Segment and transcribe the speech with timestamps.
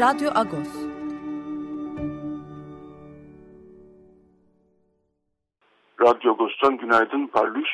[0.00, 0.72] Radyo Agos.
[6.00, 7.68] Radyo Agos'tan günaydın Parlus.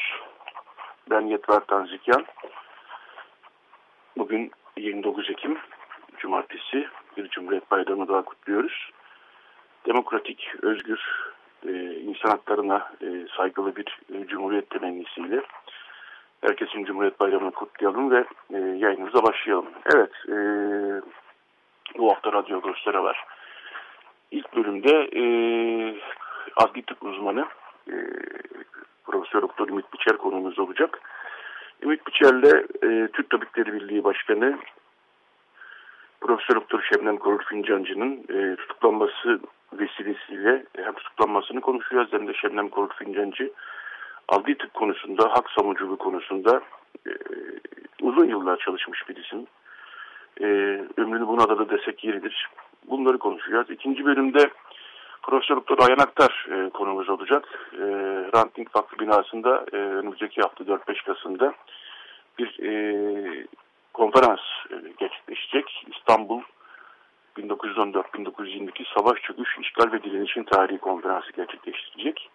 [1.11, 2.25] Ben Yetver Tanzikyan.
[4.17, 5.59] Bugün 29 Ekim
[6.19, 8.91] Cumartesi bir Cumhuriyet Bayramı daha kutluyoruz.
[9.87, 11.01] Demokratik, özgür,
[11.69, 15.43] e, insan haklarına e, saygılı bir e, Cumhuriyet temennisiyle
[16.41, 18.25] herkesin Cumhuriyet Bayramı'nı kutlayalım ve
[18.59, 19.67] yayınımıza başlayalım.
[19.95, 20.13] Evet,
[21.99, 23.25] bu hafta Radyo Agos'lara var.
[24.31, 25.25] İlk bölümde e,
[26.57, 27.47] adli tıp uzmanı
[27.91, 27.95] e,
[29.05, 31.01] Profesör Doktor Ümit Biçer konuğumuz olacak.
[31.83, 34.59] Ümit Biçer'le e, Türk Tabipleri Birliği Başkanı
[36.21, 39.41] Profesör Doktor Şebnem Korur Fincancı'nın e, tutuklanması
[39.73, 43.53] vesilesiyle hem tutuklanmasını konuşacağız hem de Şebnem Korur Fincancı
[44.29, 46.61] adli tıp konusunda, hak savunuculuğu konusunda
[47.07, 47.11] e,
[48.03, 49.47] uzun yıllar çalışmış bir isim.
[50.41, 50.47] E,
[50.97, 52.49] ömrünü buna da, da desek yeridir.
[52.91, 53.71] Bunları konuşacağız.
[53.71, 54.51] İkinci bölümde
[55.23, 57.71] Profesör Doktor Ayhan Aktar e, konumuz olacak.
[57.73, 57.85] E,
[58.35, 61.55] Ranting Vakfı binasında e, önümüzdeki hafta 4-5 Kasım'da
[62.39, 63.47] bir e,
[63.93, 64.41] konferans
[64.71, 65.85] e, gerçekleşecek.
[65.97, 66.43] İstanbul
[67.39, 72.31] 1914-1922 Savaş Çöküş, İşgal ve Direnişin Tarihi Konferansı gerçekleştirecek.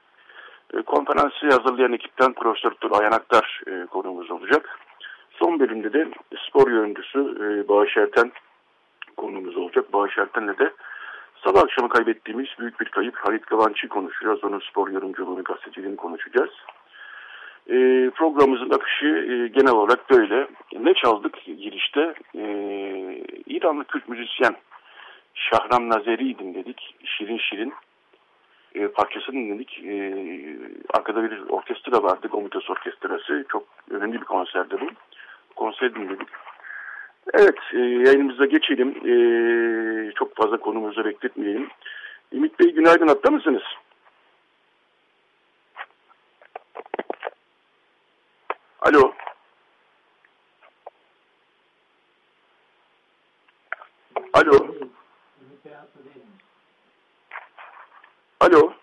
[0.73, 4.79] E, konferansı hazırlayan ekipten Profesör Doktor Ayhan Aktar e, konuğumuz olacak.
[5.51, 6.07] Son bölümde de
[6.47, 8.31] spor yöneticisi e, Bağış Erten
[9.17, 9.93] konumuz olacak.
[9.93, 10.73] Bağış Erten'le de
[11.43, 14.43] sabah akşamı kaybettiğimiz büyük bir kayıp Halit Kıvanç'ı konuşacağız.
[14.43, 16.49] Onun spor yorumculuğunu, gazeteciliğini konuşacağız.
[17.69, 17.75] E,
[18.15, 20.47] programımızın akışı e, genel olarak böyle.
[20.79, 22.13] Ne çaldık girişte?
[22.35, 22.43] E,
[23.45, 24.55] İranlı Kürt müzisyen
[25.33, 26.95] Şahram Nazeri'yi dinledik.
[27.05, 27.73] Şirin Şirin
[28.75, 29.83] e, parçasını dinledik.
[29.83, 30.13] E,
[30.93, 32.27] arkada bir orkestra vardı.
[32.27, 33.45] Gomitos Orkestrası.
[33.49, 34.87] Çok önemli bir konserdi bu.
[35.55, 36.27] Konser dinledik.
[37.33, 38.89] Evet, e, yayınımıza geçelim.
[38.89, 39.13] E,
[40.11, 41.69] çok fazla konumuzu bekletmeyelim.
[42.31, 43.63] Ümit Bey günaydın, hatta mısınız?
[48.81, 49.13] Alo.
[54.33, 54.75] Alo.
[58.39, 58.73] Alo.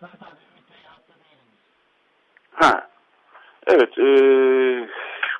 [0.00, 0.43] Ha.
[3.66, 3.98] Evet.
[3.98, 4.08] E,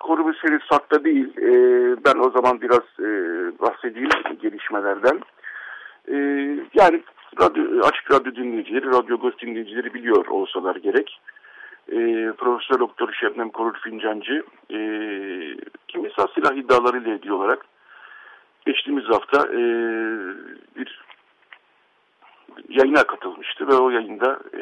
[0.00, 1.38] konu meselesi sakta değil.
[1.38, 1.52] E,
[2.04, 3.08] ben o zaman biraz e,
[3.60, 4.10] bahsedeyim
[4.42, 5.20] gelişmelerden.
[6.08, 6.16] E,
[6.74, 7.02] yani
[7.40, 11.20] radyo, açık radyo dinleyicileri, radyo göz dinleyicileri biliyor olsalar gerek.
[11.92, 11.96] E,
[12.38, 14.78] Profesör Doktor Şebnem Korur Fincancı e,
[15.88, 17.66] kimyasal silah iddialarıyla ilgili olarak
[18.66, 19.60] geçtiğimiz hafta e,
[20.76, 21.04] bir
[22.68, 24.60] yayına katılmıştı ve o yayında e,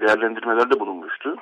[0.00, 1.36] değerlendirmelerde bulunmuştu.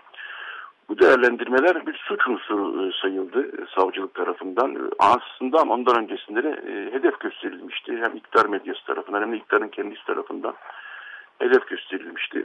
[0.91, 4.75] Bu değerlendirmeler bir suç unsuru e, sayıldı e, savcılık tarafından.
[4.75, 6.51] E, aslında ama ondan öncesinde de
[6.93, 7.97] hedef gösterilmişti.
[7.97, 10.55] Hem iktidar medyası tarafından hem de iktidarın kendisi tarafından
[11.39, 12.45] hedef gösterilmişti.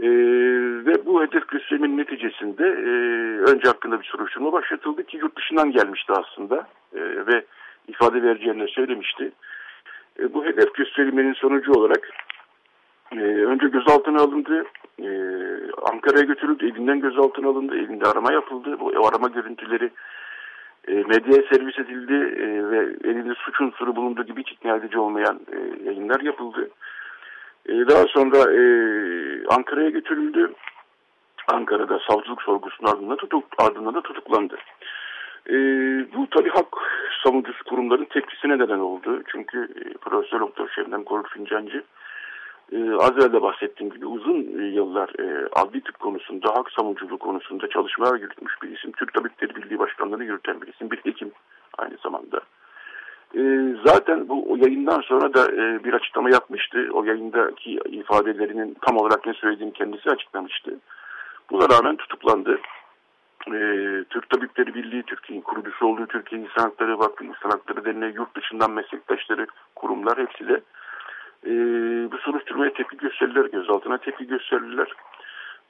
[0.00, 0.08] Ee,
[0.86, 2.90] ve bu hedef gösterimin neticesinde e,
[3.50, 6.56] önce hakkında bir soruşturma başlatıldı ki yurt dışından gelmişti aslında
[6.94, 7.44] e, ve
[7.88, 9.32] ifade vereceğini söylemişti.
[10.18, 12.10] E, bu hedef gösterilmenin sonucu olarak
[13.12, 14.64] e, önce gözaltına alındı,
[15.02, 15.08] e,
[15.92, 18.80] Ankara'ya götürüldü, evinden gözaltına alındı, evinde arama yapıldı.
[18.80, 19.90] Bu arama görüntüleri
[20.88, 22.12] e, medyaya servis edildi
[22.42, 22.78] e, ve
[23.10, 26.70] elinde suç unsuru bulunduğu gibi hiç ikna edici olmayan e, yayınlar yapıldı.
[27.66, 28.62] E, daha sonra e,
[29.48, 30.52] Ankara'ya götürüldü.
[31.52, 34.56] Ankara'da savcılık sorgusunun ardından, tutuk, ardından da tutuklandı.
[35.50, 35.54] E,
[36.14, 36.76] bu tabii hak
[37.24, 39.22] savunucusu kurumların tepkisine neden oldu.
[39.26, 41.84] Çünkü e, Profesör Doktor Şebnem Korur Fincancı
[42.98, 48.20] az evvel de bahsettiğim gibi uzun yıllar e, adli tıp konusunda, hak savunuculuğu konusunda çalışmalar
[48.20, 48.92] yürütmüş bir isim.
[48.92, 50.90] Türk Tabipleri Birliği Başkanlığı'nı yürüten bir isim.
[50.90, 51.32] Bir hekim
[51.78, 52.40] aynı zamanda.
[53.36, 53.42] E,
[53.84, 56.88] zaten bu yayından sonra da e, bir açıklama yapmıştı.
[56.92, 60.78] O yayındaki ifadelerinin tam olarak ne söylediğini kendisi açıklamıştı.
[61.50, 62.60] Buna rağmen tutuklandı.
[63.46, 63.58] E,
[64.10, 68.70] Türk Tabipleri Birliği, Türkiye'nin kurucusu olduğu Türkiye İnsan Hakları Vakfı, İnsan Hakları Derneği, yurt dışından
[68.70, 69.46] meslektaşları,
[69.76, 70.60] kurumlar hepsi de
[71.46, 71.50] e,
[72.12, 74.88] bu soruşturmaya tepki gösterirler, gözaltına tepki gösterirler.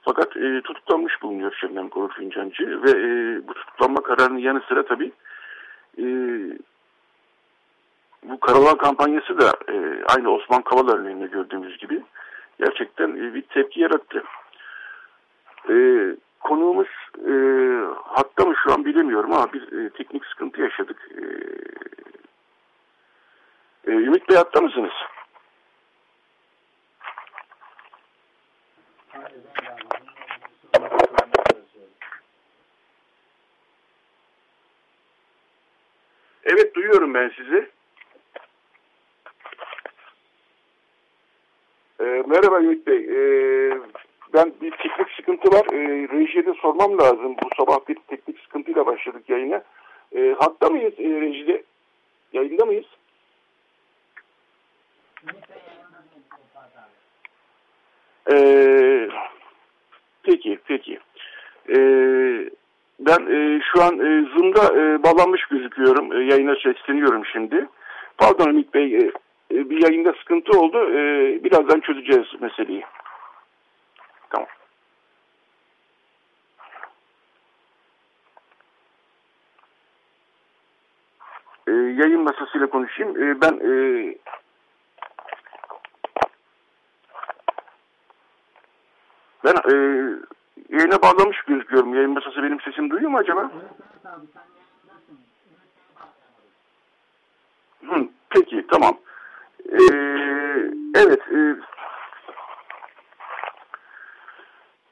[0.02, 5.12] Fakat e, tutuklanmış bulunuyor Şebnem Korur Fincancı ve e, bu tutuklanma kararının yanı sıra tabii
[5.99, 6.05] e,
[8.22, 12.02] bu Karavan kampanyası da e, aynı Osman Kavala örneğinde gördüğümüz gibi
[12.58, 14.22] gerçekten e, bir tepki yarattı.
[15.70, 15.75] E,
[16.40, 16.88] konuğumuz
[17.28, 17.32] e,
[18.05, 21.08] hatta mı şu an bilemiyorum ama bir e, teknik sıkıntı yaşadık.
[21.17, 21.22] E,
[23.90, 24.93] e, Ümit Bey hatta mısınız?
[36.45, 37.71] Evet duyuyorum ben sizi.
[42.01, 42.97] E, merhaba Ümit Bey.
[42.97, 43.21] E,
[44.35, 45.67] ben bir teknik sıkıntı var.
[45.73, 47.37] E, rejide sormam lazım.
[47.43, 49.63] Bu sabah bir teknik sıkıntıyla başladık yayına.
[50.17, 51.63] E, hatta mıyız e, rejide?
[52.33, 52.87] Yayında mıyız?
[58.32, 59.09] Ee,
[60.23, 60.99] peki, peki.
[61.69, 62.50] Ee,
[63.00, 66.12] ben e, şu an e, Zoom'da e, bağlanmış gözüküyorum.
[66.12, 67.69] E, yayına sesleniyorum şimdi.
[68.19, 69.12] Pardon Ümit Bey, e,
[69.55, 70.91] e, bir yayında sıkıntı oldu.
[70.91, 71.00] E,
[71.44, 72.82] birazdan çözeceğiz meseleyi.
[74.31, 74.49] Tamam.
[81.69, 83.23] E, yayın masasıyla konuşayım.
[83.23, 83.71] E, ben e,
[89.45, 89.75] ben e,
[90.69, 91.95] yayına bağlamış gözüküyorum.
[91.95, 93.51] Yayın masası benim sesimi duyuyor mu acaba?
[97.87, 98.97] Hı, peki tamam.
[99.73, 99.95] Ee,
[100.95, 101.21] evet.
[101.33, 101.57] E,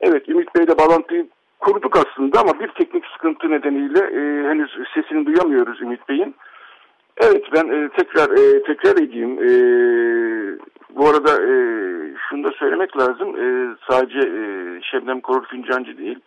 [0.00, 1.29] evet Ümit Bey'le bağlantıyı
[1.59, 6.35] kurduk aslında ama bir teknik sıkıntı nedeniyle e, henüz sesini duyamıyoruz Ümit Bey'in.
[7.17, 9.39] Evet ben e, tekrar e, tekrar edeyim.
[9.43, 9.49] E,
[10.91, 11.53] bu arada e,
[12.38, 13.29] şunu da söylemek lazım.
[13.37, 14.43] E, sadece e,
[14.82, 16.19] Şebnem Korur Fincancı değil.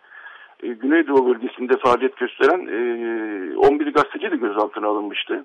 [0.62, 5.44] E, Güneydoğu bölgesinde faaliyet gösteren e, 11 gazeteci de gözaltına alınmıştı.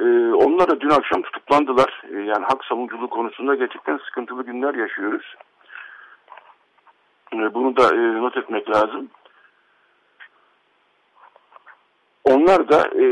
[0.00, 2.02] E, onlar da dün akşam tutuklandılar.
[2.12, 5.34] E, yani hak savunuculuğu konusunda gerçekten sıkıntılı günler yaşıyoruz.
[7.34, 9.08] E, bunu da e, not etmek lazım.
[12.24, 13.06] Onlar da e,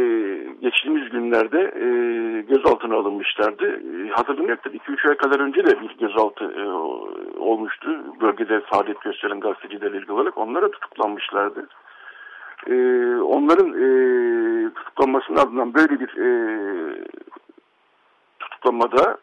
[0.61, 1.87] geçtiğimiz günlerde e,
[2.43, 3.67] gözaltına alınmışlardı.
[3.67, 6.65] E, hatırlamakta 2-3 ay kadar önce de bir gözaltı e,
[7.39, 8.05] olmuştu.
[8.21, 10.39] Bölgede faaliyet gösteren gazetecilerle ilgili olarak.
[10.39, 11.69] Onlara tutuklanmışlardı.
[12.67, 12.75] E,
[13.21, 13.89] onların e,
[14.75, 16.31] tutuklanmasının ardından böyle bir e,
[18.41, 19.19] tutuklanmada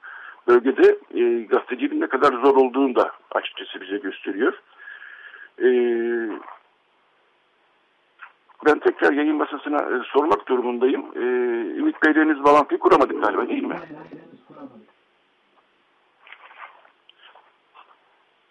[0.48, 4.54] bölgede e, gazeteciliğin ne kadar zor olduğunu da açıkçası bize gösteriyor.
[5.62, 5.70] E,
[8.66, 11.06] ben tekrar yayın masasına e, sormak durumundayım.
[11.16, 11.20] E,
[11.80, 13.80] Ümit Bey'le henüz bağlantıyı kuramadık galiba değil mi?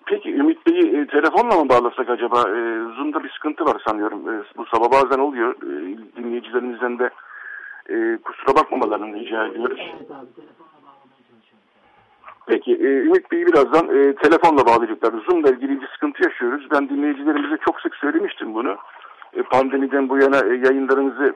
[0.07, 2.41] Peki Ümit Bey'i e, telefonla mı bağlasak acaba?
[2.41, 2.61] E,
[2.97, 4.29] Zoom'da bir sıkıntı var sanıyorum.
[4.29, 5.55] E, bu sabah bazen oluyor.
[5.63, 7.11] E, dinleyicilerimizden de
[7.89, 9.81] e, kusura bakmamalarını rica ediyoruz.
[12.47, 15.15] Peki e, Ümit Bey'i birazdan e, telefonla bağlayacaklar.
[15.29, 16.67] Zoom'la ilgili bir sıkıntı yaşıyoruz.
[16.71, 18.77] Ben dinleyicilerimize çok sık söylemiştim bunu.
[19.37, 21.35] E, pandemiden bu yana e, yayınlarımızı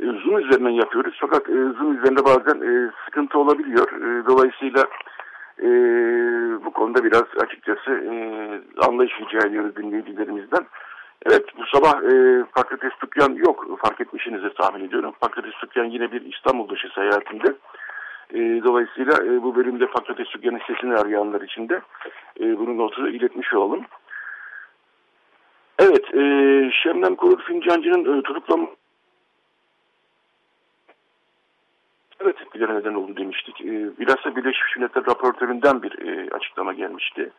[0.00, 1.16] e, Zoom üzerinden yapıyoruz.
[1.20, 3.86] Fakat Zoom üzerinde bazen sıkıntı olabiliyor.
[4.26, 4.84] Dolayısıyla
[6.64, 7.90] bu konuda biraz açıkçası
[8.88, 10.66] anlayış rica ediyoruz dinleyicilerimizden.
[11.26, 15.14] Evet bu sabah e, Fakrates Tükyan yok fark etmişsinizdir tahmin ediyorum.
[15.20, 17.54] Fakrates Tükyan yine bir İstanbul dışı seyahatinde.
[18.34, 21.80] E, dolayısıyla e, bu bölümde Fakrates Tükyan'ın sesini arayanlar için de
[22.40, 23.84] e, bunun notunu iletmiş olalım.
[25.78, 26.20] Evet, e,
[26.82, 28.66] Şemnem Korur Fincancı'nın e, tutuklanma
[32.20, 33.60] Evet etkilere neden oldu demiştik.
[33.60, 37.30] E, bilhassa Birleşmiş Milletler raportöründen bir e, açıklama gelmişti.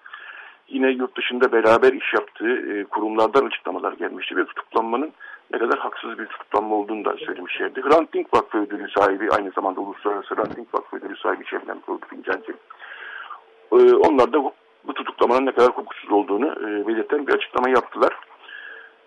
[0.68, 5.14] Yine yurt dışında beraber iş yaptığı e, kurumlardan açıklamalar gelmişti ve tutuklanmanın
[5.52, 7.82] ne kadar haksız bir tutuklanma olduğunu da söylemişlerdi.
[7.82, 12.00] Hrant Dink Vakfı ödülü sahibi, aynı zamanda Uluslararası Hrant Dink Vakfı ödülü sahibi Şebnem Korur
[12.10, 12.54] Fincancı.
[13.72, 14.44] E, onlar da
[14.88, 18.14] bu tutuklamanın ne kadar hukuksuz olduğunu e, belirten bir açıklama yaptılar.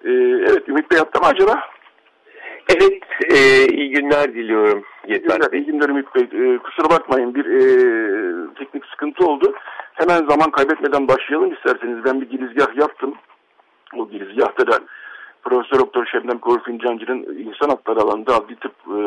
[0.04, 0.10] Ee,
[0.50, 1.60] evet Ümit Bey yaptı mı acaba?
[2.68, 3.02] Evet,
[3.32, 4.84] e, iyi günler diliyorum.
[5.06, 6.22] İyi günler, iyi günler Ümit Bey.
[6.22, 9.54] E, kusura bakmayın bir e, teknik sıkıntı oldu.
[9.94, 12.04] Hemen zaman kaybetmeden başlayalım isterseniz.
[12.04, 13.14] Ben bir girizgah yaptım.
[13.96, 14.78] O girizgahta da
[15.42, 19.00] Profesör Doktor Şebnem Fincancı'nın insan hakları alanında adli tıp e,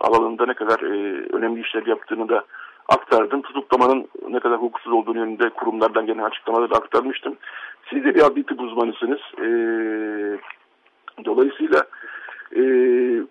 [0.00, 2.44] alanında ne kadar e, önemli işler yaptığını da
[2.88, 3.42] aktardım.
[3.42, 7.36] Tutuklamanın ne kadar hukuksuz olduğunu yönünde kurumlardan gelen açıklamaları aktarmıştım.
[7.90, 9.20] Siz de bir adli tıp uzmanısınız.
[9.38, 9.46] E,
[11.24, 11.84] dolayısıyla
[12.56, 12.62] e,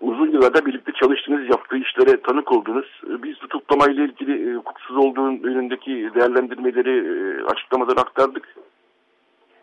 [0.02, 3.02] uzun yıllarda birlikte çalıştığınız, yaptığı işlere tanık oldunuz.
[3.10, 8.56] E, biz tutuklamayla ilgili e, hukuksuz olduğunun önündeki değerlendirmeleri, e, açıklamaları aktardık.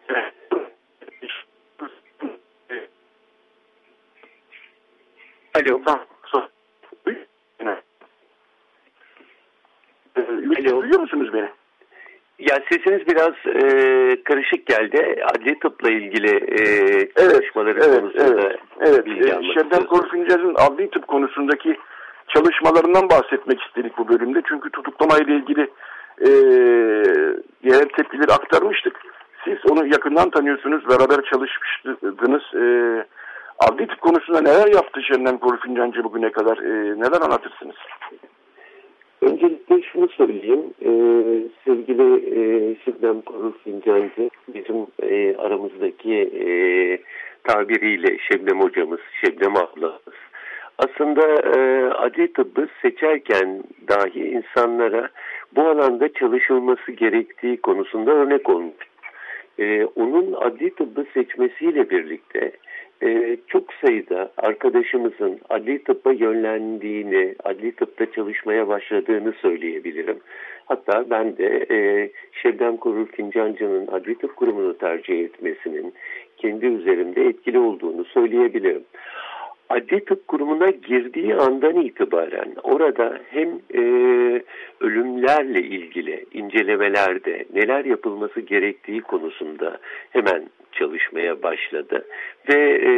[0.08, 0.34] Evet.
[5.54, 5.80] Alo.
[5.84, 6.07] Tamam.
[10.18, 10.82] Alo.
[10.82, 11.48] Duyuyor musunuz beni?
[12.38, 15.24] Ya sesiniz biraz e, karışık geldi.
[15.24, 16.62] Adli tıpla ilgili e,
[17.14, 19.06] çalışmaları evet, konusunda evet, evet.
[19.06, 19.84] bilgi E, almak Şebnem.
[19.84, 21.76] Korfincer'in adli tıp konusundaki
[22.28, 24.42] çalışmalarından bahsetmek istedik bu bölümde.
[24.48, 25.70] Çünkü tutuklama ile ilgili
[26.20, 26.30] e,
[27.62, 28.96] yerel tepkileri aktarmıştık.
[29.44, 32.42] Siz onu yakından tanıyorsunuz, beraber çalışmıştınız.
[32.54, 32.64] E,
[33.58, 36.58] adli tıp konusunda neler yaptı Şebnem Korfincancı bugüne kadar?
[36.58, 37.76] E, neler anlatırsınız?
[39.20, 40.74] Öncelikle şunu söyleyeyim.
[40.82, 40.90] E,
[41.64, 46.48] sevgili e, Şebnem Korur Fincancı bizim e, aramızdaki e,
[47.44, 50.18] tabiriyle Şebnem hocamız, Şebnem ablamız.
[50.78, 51.22] Aslında
[51.56, 55.08] e, adli tıbbı seçerken dahi insanlara
[55.56, 58.88] bu alanda çalışılması gerektiği konusunda örnek olmuş.
[59.58, 62.52] E, onun adli tıbbı seçmesiyle birlikte
[63.02, 70.18] e, çok sayıda arkadaşımızın adli tıbba yönlendiğini, adli tıpta çalışmaya başladığını söyleyebilirim.
[70.66, 75.94] Hatta ben de e, Şebnem Korur Fincancı'nın adli tıp kurumunu tercih etmesinin
[76.36, 78.84] kendi üzerimde etkili olduğunu söyleyebilirim.
[79.68, 83.82] Adli tıp kurumuna girdiği andan itibaren orada hem e,
[84.80, 89.78] ölümlerle ilgili incelemelerde neler yapılması gerektiği konusunda
[90.10, 92.04] hemen çalışmaya başladı.
[92.48, 92.92] Ve e,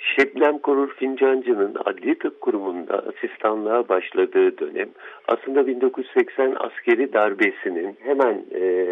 [0.00, 4.88] Şebnem Korur Fincancı'nın Adli Tıp Kurumu'nda asistanlığa başladığı dönem
[5.28, 8.86] aslında 1980 askeri darbesinin hemen e,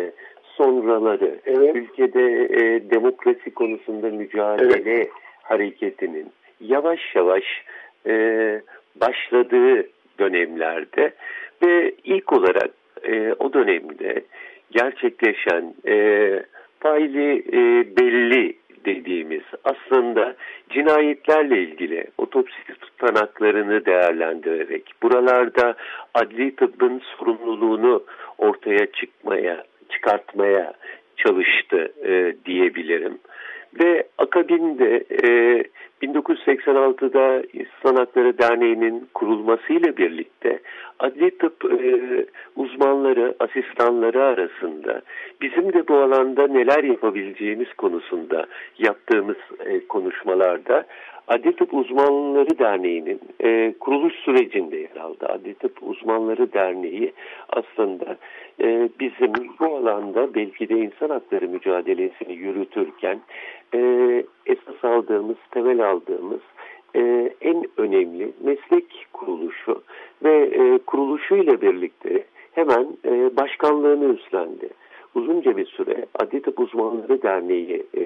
[0.57, 1.77] sonraları Evet.
[1.77, 5.09] ülkede e, demokrasi konusunda mücadele
[5.43, 7.45] hareketinin yavaş yavaş
[8.07, 8.13] e,
[9.01, 9.87] başladığı
[10.19, 11.13] dönemlerde
[11.63, 12.71] ve ilk olarak
[13.03, 14.23] e, o dönemde
[14.71, 15.95] gerçekleşen e,
[16.81, 20.37] faili e, belli dediğimiz aslında
[20.71, 25.75] cinayetlerle ilgili otopsi tutanaklarını değerlendirerek buralarda
[26.15, 28.05] adli tıbbın sorumluluğunu
[28.39, 30.75] ortaya çıkmaya çıkartmaya
[31.17, 33.19] çalıştı e, diyebilirim.
[33.81, 35.63] Ve akabinde e,
[36.03, 40.59] 1986'da İnsan Hakları Derneği'nin kurulmasıyla birlikte
[40.99, 42.01] adli tıp e,
[42.57, 45.03] uzmanları, asistanları arasında
[45.41, 48.47] bizim de bu alanda neler yapabileceğimiz konusunda
[48.79, 50.85] yaptığımız e, konuşmalarda
[51.29, 55.27] Adli Tıp Uzmanları Derneği'nin e, kuruluş sürecinde yer aldı.
[55.27, 57.13] Adli Tıp Uzmanları Derneği
[57.49, 58.17] aslında
[58.61, 63.21] e, bizim bu alanda belki de insan hakları mücadelesini yürütürken
[63.75, 66.41] e, esas aldığımız, temel aldığımız
[66.97, 69.83] e, en önemli meslek kuruluşu
[70.25, 74.69] ve e, kuruluşuyla birlikte hemen e, başkanlığını üstlendi.
[75.15, 78.05] Uzunca bir süre Adli Tıp Uzmanları Derneği e,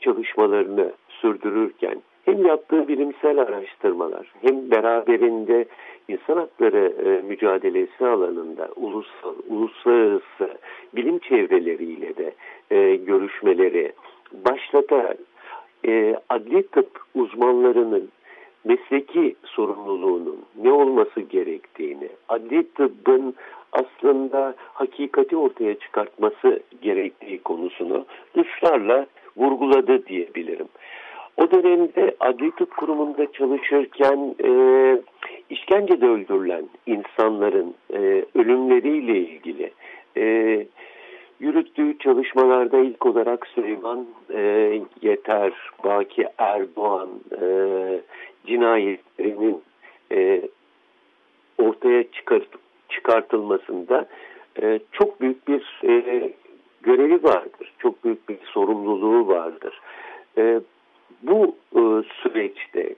[0.00, 5.64] çalışmalarını sürdürürken hem yaptığı bilimsel araştırmalar hem beraberinde
[6.08, 10.58] insan hakları e, mücadelesi alanında ulusal, uluslararası
[10.96, 12.34] bilim çevreleriyle de
[12.70, 13.92] e, görüşmeleri
[14.32, 15.18] başlatarak
[15.86, 18.08] e, adli tıp uzmanlarının
[18.64, 23.34] mesleki sorumluluğunun ne olması gerektiğini, adli tıbbın
[23.72, 28.06] aslında hakikati ortaya çıkartması gerektiği konusunu
[28.36, 29.06] ısrarla
[29.36, 30.68] vurguladı diyebilirim.
[31.36, 34.50] O dönemde Adli Tıp Kurumu'nda çalışırken e,
[35.50, 39.72] işkencede öldürülen insanların e, ölümleriyle ilgili
[40.16, 40.66] e,
[41.40, 45.52] yürüttüğü çalışmalarda ilk olarak Süleyman e, Yeter,
[45.84, 47.08] Baki Erdoğan
[47.42, 47.46] e,
[48.46, 49.62] cinayetlerinin
[50.12, 50.42] e,
[51.58, 52.48] ortaya çıkart,
[52.88, 54.06] çıkartılmasında
[54.62, 56.32] e, çok büyük bir e,
[56.82, 57.72] görevi vardır.
[57.78, 59.80] Çok büyük bir sorumluluğu vardır.
[60.38, 60.60] E,
[61.22, 61.80] bu e,
[62.22, 62.94] süreçte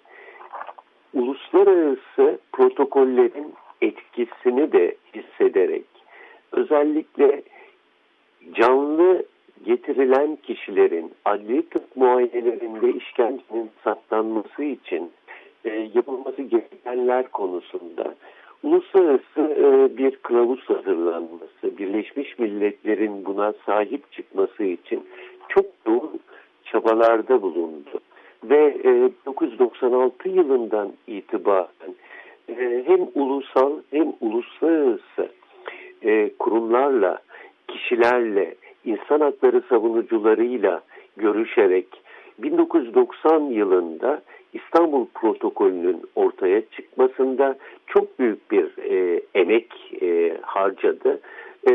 [1.14, 5.84] uluslararası protokollerin etkisini de hissederek
[6.52, 7.42] özellikle
[8.54, 9.24] canlı
[9.64, 15.10] getirilen kişilerin adli tıp muayenelerinde işkencenin saklanması için
[15.64, 18.14] e, yapılması gerekenler konusunda
[18.62, 25.02] uluslararası e, bir kılavuz hazırlanması, Birleşmiş Milletler'in buna sahip çıkması için
[25.48, 26.20] çok yoğun
[26.64, 28.00] çabalarda bulundu.
[28.44, 31.94] Ve e, 1996 yılından itibaren
[32.48, 35.28] e, hem ulusal hem uluslararası
[36.02, 37.18] e, kurumlarla,
[37.68, 40.82] kişilerle, insan hakları savunucularıyla
[41.16, 41.86] görüşerek
[42.38, 44.22] 1990 yılında
[44.52, 49.72] İstanbul Protokolü'nün ortaya çıkmasında çok büyük bir e, emek
[50.02, 51.20] e, harcadı.
[51.70, 51.72] E,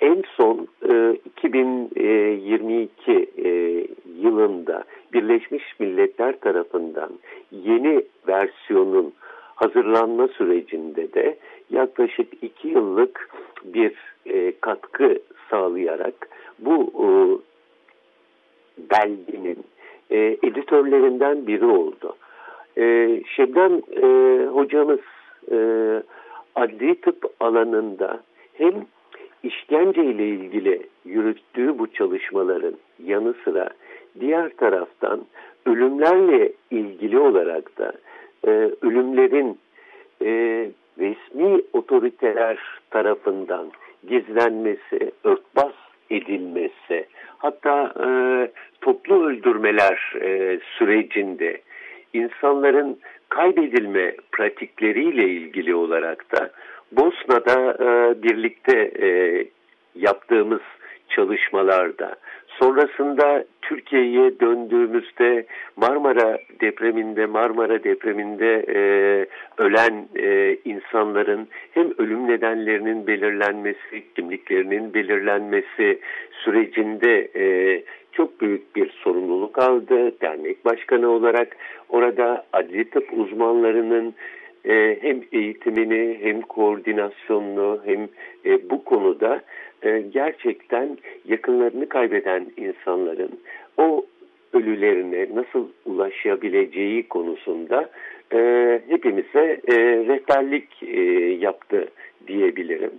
[0.00, 3.48] en son e, 2022 e,
[4.20, 7.10] yılında Birleşmiş Milletler tarafından
[7.52, 9.12] yeni versiyonun
[9.58, 11.36] hazırlanma sürecinde de
[11.70, 13.30] yaklaşık iki yıllık
[13.64, 13.92] bir
[14.26, 15.18] e, katkı
[15.50, 17.08] sağlayarak bu e,
[18.90, 19.64] belgenin
[20.10, 22.16] e, editörlerinden biri oldu.
[22.78, 22.82] E,
[23.36, 25.00] Şebnem e, hocamız
[25.50, 25.58] e,
[26.54, 28.20] adli tıp alanında
[28.54, 28.74] hem
[29.42, 32.74] işkence ile ilgili yürüttüğü bu çalışmaların
[33.04, 33.68] yanı sıra
[34.20, 35.20] diğer taraftan
[35.66, 37.92] ölümlerle ilgili olarak da
[38.46, 38.50] e,
[38.82, 39.58] ölümlerin
[40.24, 40.30] e,
[40.98, 42.58] resmi otoriteler
[42.90, 43.72] tarafından
[44.08, 45.74] gizlenmesi, örtbas
[46.10, 47.06] edilmesi,
[47.38, 48.08] hatta e,
[48.80, 51.60] toplu öldürmeler e, sürecinde
[52.12, 56.50] insanların kaybedilme pratikleriyle ilgili olarak da
[56.92, 59.08] Bosna'da e, birlikte e,
[59.94, 60.60] yaptığımız
[61.08, 62.16] çalışmalarda
[62.58, 65.46] sonrasında Türkiye'ye döndüğümüzde
[65.76, 68.80] Marmara depreminde Marmara depreminde e,
[69.62, 75.98] ölen e, insanların hem ölüm nedenlerinin belirlenmesi, kimliklerinin belirlenmesi
[76.44, 80.20] sürecinde e, çok büyük bir sorumluluk aldı.
[80.20, 81.56] Dernek başkanı olarak
[81.88, 84.14] orada adli tıp uzmanlarının
[84.64, 88.08] e, hem eğitimini hem koordinasyonunu hem
[88.44, 89.40] e, bu konuda
[89.82, 93.40] e, gerçekten yakınlarını kaybeden insanların
[93.76, 94.06] o
[94.52, 97.90] ölülerine nasıl ulaşabileceği konusunda
[98.32, 98.38] e,
[98.88, 101.00] hepimize e, rehberlik e,
[101.40, 101.88] yaptı
[102.26, 102.92] diyebilirim.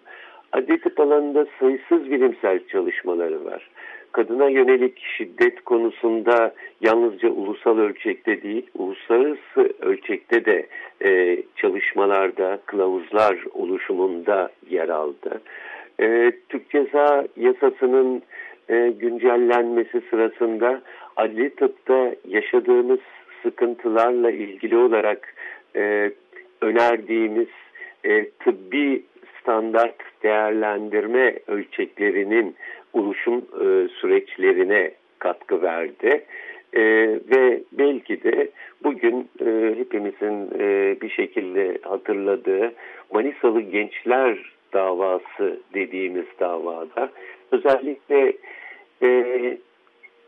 [0.51, 3.69] Adli alanında sayısız bilimsel çalışmaları var
[4.11, 10.67] kadına yönelik şiddet konusunda yalnızca ulusal ölçekte değil, uluslararası ölçekte de
[11.03, 15.41] e, çalışmalarda, kılavuzlar oluşumunda yer aldı.
[15.99, 18.21] E, Türk Ceza Yasası'nın
[18.69, 20.81] e, güncellenmesi sırasında
[21.15, 22.99] adli tıpta yaşadığımız
[23.43, 25.35] sıkıntılarla ilgili olarak
[25.75, 26.11] e,
[26.61, 27.47] önerdiğimiz
[28.03, 29.03] e, tıbbi
[29.41, 32.55] standart değerlendirme ölçeklerinin
[32.93, 36.25] oluşum e, süreçlerine katkı verdi.
[36.73, 36.81] E,
[37.31, 38.49] ve belki de
[38.83, 42.73] bugün e, hepimizin e, bir şekilde hatırladığı
[43.13, 44.37] Manisalı Gençler
[44.73, 47.09] davası dediğimiz davada.
[47.51, 48.33] Özellikle
[49.01, 49.57] e,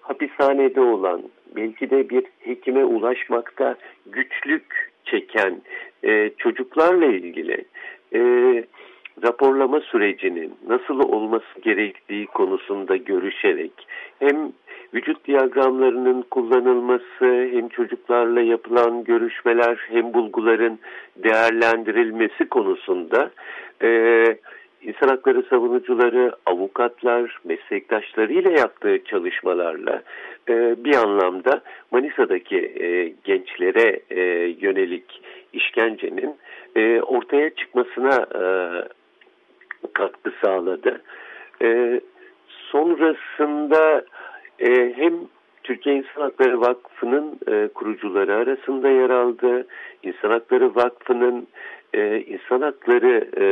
[0.02, 1.24] hapishanede olan
[1.56, 3.76] belki de bir hekime ulaşmakta
[4.06, 5.62] güçlük çeken
[6.04, 7.66] e, çocuklarla ilgili
[8.14, 8.20] e,
[9.24, 13.72] raporlama sürecinin nasıl olması gerektiği konusunda görüşerek
[14.20, 14.52] hem
[14.94, 20.80] vücut diyagramlarının kullanılması hem çocuklarla yapılan görüşmeler hem bulguların
[21.16, 23.32] değerlendirilmesi konusunda
[23.84, 23.90] e,
[24.82, 30.04] insan hakları savunucuları, avukatlar, meslektaşlarıyla yaptığı çalışmalarla
[30.50, 34.22] e, bir anlamda Manisa'daki e, gençlere e,
[34.60, 35.22] yönelik
[35.54, 36.36] işkencenin
[36.76, 38.44] e, ortaya çıkmasına e,
[39.94, 41.02] katkı sağladı.
[41.62, 42.02] E,
[42.48, 44.06] sonrasında
[44.62, 45.14] e, hem
[45.64, 49.68] Türkiye İnsan Hakları Vakfı'nın e, kurucuları arasında yer aldı.
[50.04, 51.48] İnsan Hakları Vakfı'nın
[51.94, 53.46] e, insan hakları e,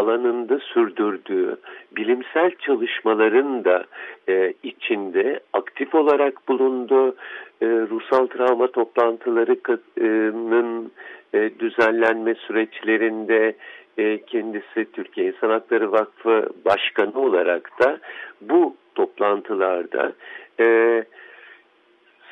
[0.00, 1.56] alanında sürdürdüğü
[1.96, 3.84] bilimsel çalışmaların da
[4.28, 7.16] e, içinde aktif olarak bulundu.
[7.62, 10.92] E, ruhsal travma toplantılarının
[11.34, 13.56] e, düzenlenme süreçlerinde
[13.98, 17.98] e, kendisi Türkiye İnsan Hakları Vakfı Başkanı olarak da
[18.40, 20.12] bu toplantılarda
[20.60, 21.04] e,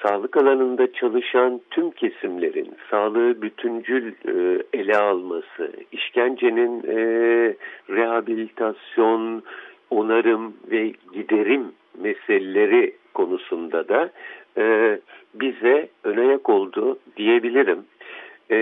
[0.02, 6.96] sağlık alanında çalışan tüm kesimlerin sağlığı bütüncül e, ele alması, işkencenin e,
[7.90, 9.42] rehabilitasyon,
[9.90, 14.10] onarım ve giderim meseleleri konusunda da
[14.58, 14.98] e,
[15.34, 17.84] bize önayak oldu diyebilirim.
[18.50, 18.56] E,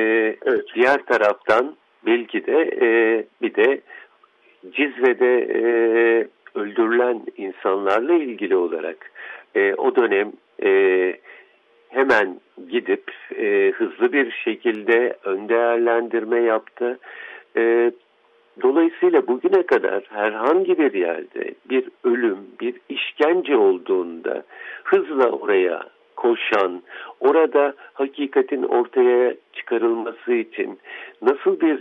[0.47, 0.65] evet.
[0.75, 2.89] Diğer taraftan belki de e,
[3.43, 3.81] bir de
[4.71, 5.63] Cizre'de e,
[6.55, 9.11] öldürülen insanlarla ilgili olarak
[9.55, 10.33] e, o dönem
[10.65, 11.15] e,
[11.89, 16.99] hemen gidip e, hızlı bir şekilde ön değerlendirme yaptı.
[17.57, 17.93] E,
[18.63, 24.43] dolayısıyla bugüne kadar herhangi bir yerde bir ölüm, bir işkence olduğunda
[24.85, 25.83] hızla oraya
[26.17, 26.83] koşan,
[27.21, 30.79] orada hakikatin ortaya çıkarılması için
[31.23, 31.79] nasıl bir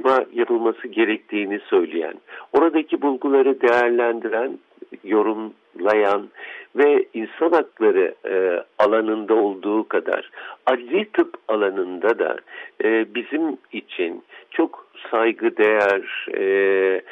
[0.00, 2.14] çalışma yapılması gerektiğini söyleyen,
[2.52, 4.58] oradaki bulguları değerlendiren,
[5.04, 6.28] yorumlayan
[6.76, 10.30] ve insan hakları e, alanında olduğu kadar
[10.66, 12.36] adli tıp alanında da
[12.84, 17.02] e, bizim için çok saygı değer, e,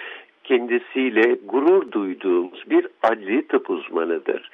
[0.44, 4.50] kendisiyle gurur duyduğumuz bir adli tıp uzmanıdır.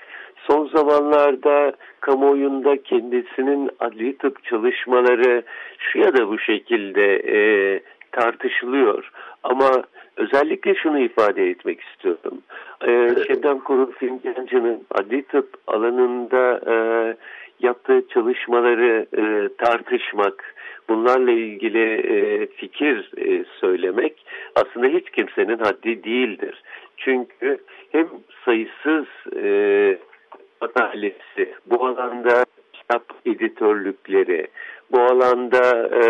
[0.47, 5.43] Son zamanlarda kamuoyunda kendisinin adli tıp çalışmaları
[5.79, 7.81] şu ya da bu şekilde e,
[8.15, 9.11] tartışılıyor.
[9.43, 9.71] Ama
[10.17, 12.43] özellikle şunu ifade etmek istiyorum.
[12.87, 16.77] Ee, Şebnem Korur Fincancı'nın adli tıp alanında e,
[17.61, 20.55] yaptığı çalışmaları e, tartışmak,
[20.89, 26.63] bunlarla ilgili e, fikir e, söylemek aslında hiç kimsenin haddi değildir.
[26.97, 27.59] Çünkü
[27.93, 28.09] hem
[28.45, 29.99] sayısız e,
[30.61, 34.47] makalesi, bu alanda kitap editörlükleri,
[34.93, 36.05] bu alanda e,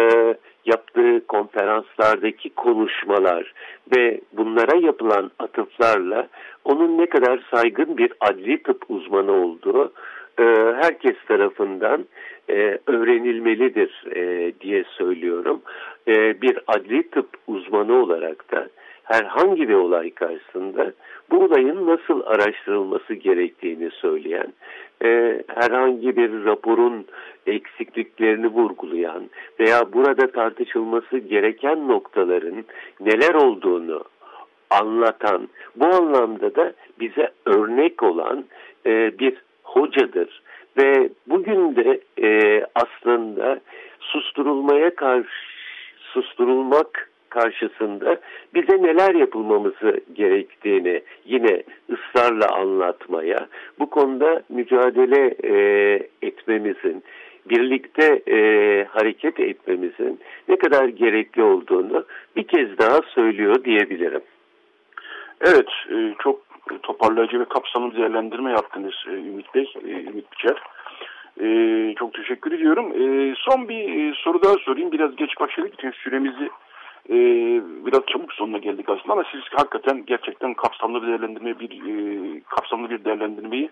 [0.66, 3.52] yaptığı konferanslardaki konuşmalar
[3.96, 6.28] ve bunlara yapılan atıflarla
[6.64, 9.92] onun ne kadar saygın bir adli tıp uzmanı olduğu
[10.38, 10.44] e,
[10.82, 12.04] herkes tarafından
[12.50, 15.62] e, öğrenilmelidir e, diye söylüyorum.
[16.08, 18.68] E, bir adli tıp uzmanı olarak da
[19.04, 20.92] herhangi bir olay karşısında
[21.30, 24.52] bu olayın nasıl araştırılması gerektiğini söyleyen,
[25.04, 27.06] e, herhangi bir raporun
[27.46, 32.64] eksikliklerini vurgulayan veya burada tartışılması gereken noktaların
[33.00, 34.04] neler olduğunu
[34.70, 38.44] anlatan, bu anlamda da bize örnek olan
[38.86, 40.42] e, bir hocadır.
[40.76, 43.60] Ve bugün de e, aslında
[44.00, 45.28] susturulmaya karşı
[45.98, 48.20] susturulmak karşısında
[48.54, 55.54] bize neler yapılmamızı gerektiğini yine ısrarla anlatmaya, bu konuda mücadele e,
[56.22, 57.02] etmemizin,
[57.50, 58.38] birlikte e,
[58.84, 62.04] hareket etmemizin ne kadar gerekli olduğunu
[62.36, 64.22] bir kez daha söylüyor diyebilirim.
[65.40, 66.40] Evet, e, çok
[66.82, 70.56] toparlayıcı ve kapsamlı değerlendirme yaptınız e, Ümit Bey, e, Ümit Biçer.
[71.40, 71.46] E,
[71.98, 72.92] çok teşekkür ediyorum.
[72.92, 74.92] E, son bir e, soru daha sorayım.
[74.92, 76.50] Biraz geç başladık için süremizi
[77.10, 77.16] e,
[77.86, 82.90] biraz çabuk sonuna geldik aslında ama siz hakikaten gerçekten kapsamlı bir değerlendirme bir e, kapsamlı
[82.90, 83.70] bir değerlendirmeyi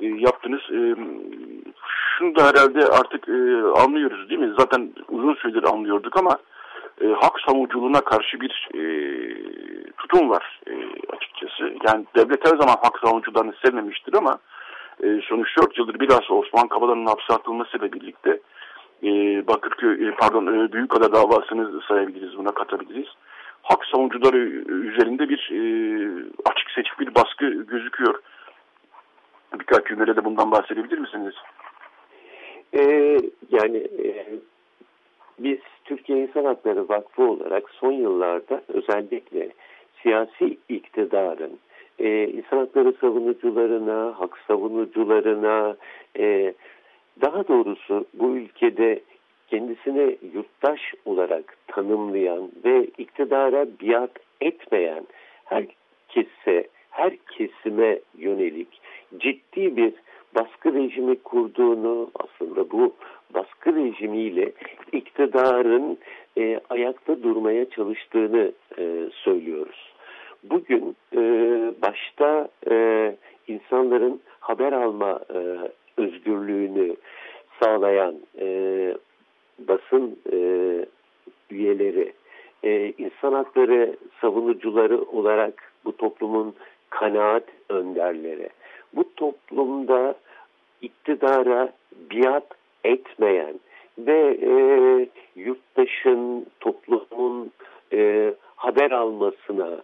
[0.00, 0.60] e, yaptınız.
[0.60, 0.96] E,
[2.18, 3.32] şunu da herhalde artık e,
[3.82, 4.54] anlıyoruz değil mi?
[4.58, 6.38] Zaten uzun süredir anlıyorduk ama
[7.00, 8.82] e, hak savunuculuğuna karşı bir e,
[9.98, 10.72] tutum var e,
[11.16, 11.74] açıkçası.
[11.86, 14.38] Yani devlet her zaman hak savunucularını sevmemiştir ama
[15.02, 18.40] e, son 3-4 yıldır bilhassa Osman Kavala'nın hapse atılmasıyla birlikte
[19.02, 19.08] e,
[19.46, 23.08] Bakırköy, pardon e, Büyükada davasını sayabiliriz, buna katabiliriz.
[23.62, 24.38] Hak savunucuları
[24.68, 25.60] üzerinde bir e,
[26.44, 28.20] açık seçik bir baskı gözüküyor.
[29.60, 31.34] Birkaç cümlede de bundan bahsedebilir misiniz?
[32.74, 33.18] Ee,
[33.50, 34.26] yani e,
[35.38, 39.48] biz Türkiye İnsan Hakları Vakfı olarak son yıllarda özellikle
[40.02, 41.58] siyasi iktidarın
[41.98, 45.76] e, insan hakları savunucularına, hak savunucularına,
[46.18, 46.54] e,
[47.20, 49.00] daha doğrusu bu ülkede
[49.48, 55.06] kendisine yurttaş olarak tanımlayan ve iktidara biat etmeyen
[55.44, 58.80] herkese, her kesime yönelik
[59.18, 59.92] ciddi bir
[60.34, 62.94] baskı rejimi kurduğunu aslında bu
[63.34, 64.52] baskı rejimiyle
[64.92, 65.98] iktidarın
[66.38, 69.92] e, ayakta durmaya çalıştığını e, söylüyoruz.
[70.44, 71.20] Bugün e,
[71.82, 73.16] başta e,
[73.48, 75.38] insanların haber alma e,
[76.02, 76.96] özgürlüğünü
[77.62, 78.46] sağlayan e,
[79.58, 80.38] basın e,
[81.50, 82.12] üyeleri,
[82.62, 86.54] e, insan hakları savunucuları olarak bu toplumun
[86.90, 88.48] kanaat önderleri,
[88.92, 90.14] bu toplumda
[90.82, 91.72] iktidara
[92.10, 92.46] biat
[92.84, 93.54] etmeyen
[93.98, 94.52] ve e,
[95.36, 97.50] yurttaşın, toplumun
[97.92, 99.82] e, haber almasına,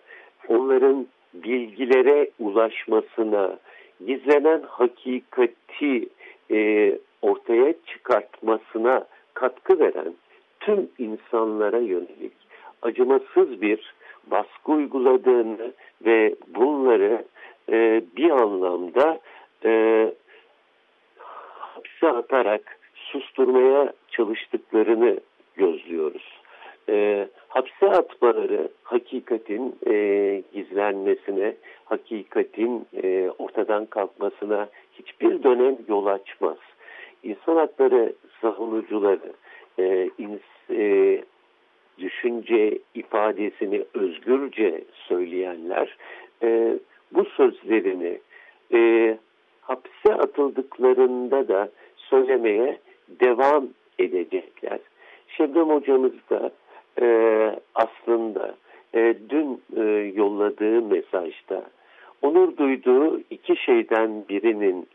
[0.48, 3.58] onların bilgilere ulaşmasına,
[4.06, 6.08] gizlenen hakikati
[6.50, 10.14] e, ortaya çıkartmasına katkı veren
[10.60, 12.32] tüm insanlara yönelik
[12.82, 13.94] acımasız bir
[14.26, 15.72] baskı uyguladığını
[16.04, 17.24] ve bunları
[17.72, 19.20] e, bir anlamda
[19.64, 20.04] e,
[21.18, 25.20] hapse atarak susturmaya çalıştıklarını
[25.56, 26.40] gözlüyoruz.
[26.88, 36.56] E, hapse atmaları hakikatin e, gizlenmesine, hakikatin e, ortadan kalkmasına hiçbir dönem yol açmaz.
[37.22, 39.32] İnsan hakları savunucuları
[39.78, 41.22] e, ins, e,
[41.98, 45.96] düşünce ifadesini özgürce söyleyenler
[46.42, 46.78] e,
[47.12, 48.18] bu sözlerini
[48.72, 49.18] e,
[49.60, 54.78] hapse atıldıklarında da söylemeye devam edecekler.
[55.28, 56.50] Şebnem hocamız da
[57.00, 57.06] e,
[57.74, 58.54] aslında
[58.94, 59.82] e, dün e,
[60.14, 61.64] yolladığı mesajda
[62.22, 64.86] onur duyduğu iki şeyden birinin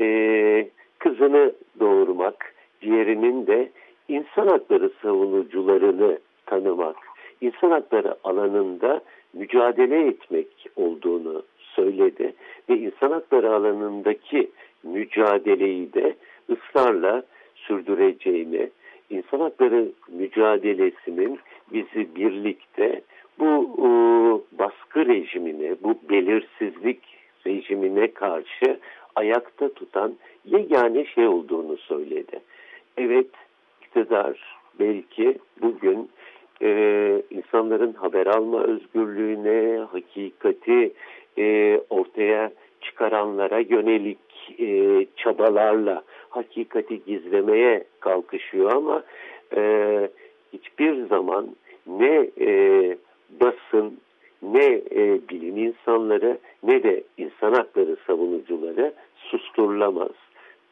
[0.00, 3.70] e, kızını doğurmak, diğerinin de
[4.08, 6.96] insan hakları savunucularını tanımak,
[7.40, 9.00] insan hakları alanında
[9.34, 10.46] mücadele etmek
[10.76, 12.32] olduğunu söyledi
[12.68, 14.50] ve insan hakları alanındaki
[14.82, 16.14] mücadeleyi de
[16.50, 17.22] ısrarla
[17.54, 18.70] sürdüreceğini,
[19.12, 21.38] insan hakları mücadelesinin
[21.72, 23.00] bizi birlikte
[23.38, 23.88] bu e,
[24.58, 27.00] baskı rejimine, bu belirsizlik
[27.46, 28.78] rejimine karşı
[29.16, 32.40] ayakta tutan yegane şey olduğunu söyledi.
[32.96, 33.28] Evet,
[33.82, 36.10] iktidar belki bugün
[36.62, 40.92] e, insanların haber alma özgürlüğüne, hakikati
[41.38, 44.18] e, ortaya çıkaranlara yönelik
[44.58, 46.02] e, çabalarla
[46.36, 49.02] hakikati gizlemeye kalkışıyor ama
[49.56, 50.08] e,
[50.52, 51.46] hiçbir zaman
[51.86, 52.96] ne e,
[53.40, 53.98] basın
[54.42, 60.12] ne e, bilim insanları ne de insan hakları savunucuları susturulamaz.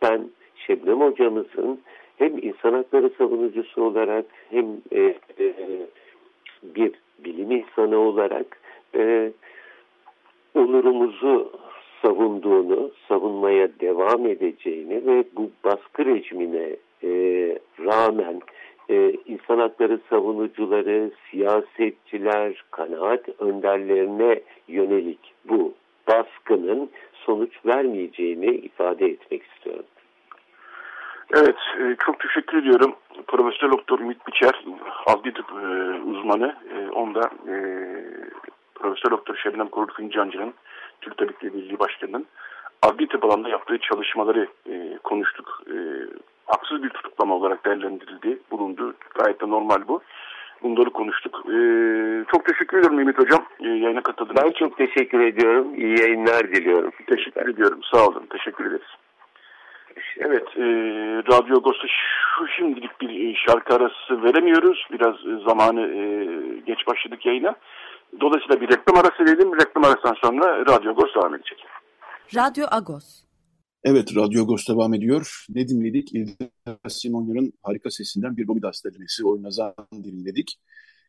[0.03, 0.31] Ben
[0.67, 1.81] Şebnem hocamızın
[2.19, 5.01] hem insan hakları savunucusu olarak hem e,
[5.39, 5.55] e,
[6.63, 6.93] bir
[7.25, 8.61] bilim insanı olarak
[8.95, 9.33] e,
[10.55, 11.53] onurumuzu
[12.03, 17.11] savunduğunu, savunmaya devam edeceğini ve bu baskı rejimine e,
[17.79, 18.41] rağmen
[18.91, 25.75] e, insan hakları savunucuları, siyasetçiler, kanaat önderlerine yönelik bu
[26.09, 29.85] baskının sonuç vermeyeceğini ifade etmek istiyorum.
[31.35, 32.95] Evet, e, çok teşekkür ediyorum.
[33.27, 34.65] Profesör Doktor Ümit Biçer,
[35.07, 35.65] adli tıp e,
[36.11, 36.57] uzmanı.
[36.77, 37.31] E, onda
[38.75, 40.55] Profesör Doktor Şebnem Korur Fincancı'nın,
[41.01, 42.27] Türk Tabipleri Birliği Başkanı'nın
[42.83, 45.63] adli tıp alanında yaptığı çalışmaları e, konuştuk.
[45.67, 45.77] E,
[46.47, 48.95] haksız bir tutuklama olarak değerlendirildi, bulundu.
[49.15, 50.03] Gayet de normal bu.
[50.63, 51.45] Bunları konuştuk.
[51.47, 53.45] Ee, çok teşekkür ediyorum Ümit Hocam.
[53.61, 55.75] Ee, yayına katıldığınız Ben çok teşekkür ediyorum.
[55.75, 56.93] İyi yayınlar diliyorum.
[57.07, 57.81] Teşekkür ediyorum.
[57.93, 58.27] Sağ olun.
[58.31, 58.89] Teşekkür ederiz.
[60.19, 60.63] Evet, e,
[61.33, 64.87] Radyo Agos'ta şu şimdilik bir şarkı arası veremiyoruz.
[64.93, 66.03] Biraz zamanı e,
[66.67, 67.55] geç başladık yayına.
[68.21, 69.61] Dolayısıyla bir reklam arası verelim.
[69.61, 71.59] Reklam arasından sonra Radyo Agos devam edecek.
[72.35, 73.25] Radyo Agos.
[73.85, 75.45] Evet, Radyo Agos devam ediyor.
[75.49, 76.15] Ne dinledik?
[76.15, 80.59] İlda Simonya'nın harika sesinden bir Gomidas denemesi oynazan dinledik.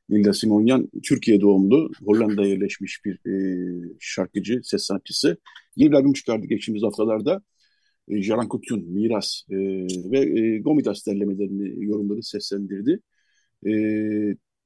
[0.10, 3.34] İlda Simonyan Türkiye doğumlu, Hollanda'ya yerleşmiş bir e,
[4.00, 5.38] şarkıcı, ses sanatçısı.
[5.76, 7.42] Yeni bir albüm çıkardı geçtiğimiz haftalarda.
[8.08, 9.56] E, Jaran Kutyun, Miras e,
[10.12, 13.00] ve e, Gomidas derlemelerini yorumları seslendirdi.
[13.66, 13.72] E,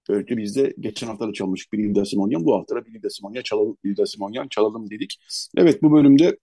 [0.10, 2.46] Böylelikle biz de geçen hafta da çalmıştık bir İlda Simonyan.
[2.46, 5.20] Bu hafta da bir İlda Simonyan çalalım, İlda Simonyan çalalım dedik.
[5.58, 6.38] Evet bu bölümde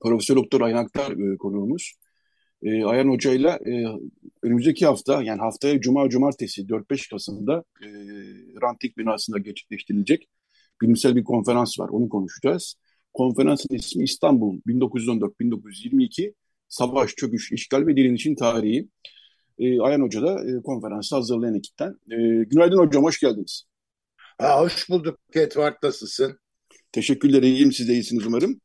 [0.00, 1.94] Profesör Doktor Ayhan Aktar e, konuğumuz.
[2.62, 3.58] E, Ayhan Hoca ile
[4.42, 7.86] önümüzdeki hafta yani haftaya Cuma Cumartesi 4-5 Kasım'da e,
[8.62, 10.28] Rantik binasında gerçekleştirilecek
[10.82, 11.88] bilimsel bir konferans var.
[11.88, 12.74] Onu konuşacağız.
[13.12, 16.34] Konferansın ismi İstanbul 1914-1922
[16.68, 18.88] Savaş, Çöküş, İşgal ve Direnişin Tarihi.
[19.58, 21.90] E, Ayhan Hoca da e, konferansı hazırlayan ekipten.
[22.10, 23.64] E, günaydın hocam, hoş geldiniz.
[24.38, 26.38] Ha, hoş bulduk Edward, nasılsın?
[26.92, 27.72] Teşekkürler, iyiyim.
[27.72, 28.60] Siz de iyisiniz umarım.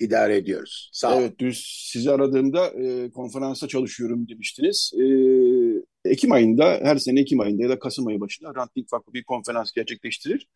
[0.00, 0.90] İdare ediyoruz.
[0.92, 4.92] Sağ Evet, düz sizi aradığımda e, konferansta çalışıyorum demiştiniz.
[5.00, 5.04] E,
[6.10, 9.72] Ekim ayında, her sene Ekim ayında ya da Kasım ayı başında Ranting Vakfı bir konferans
[9.72, 10.48] gerçekleştirir.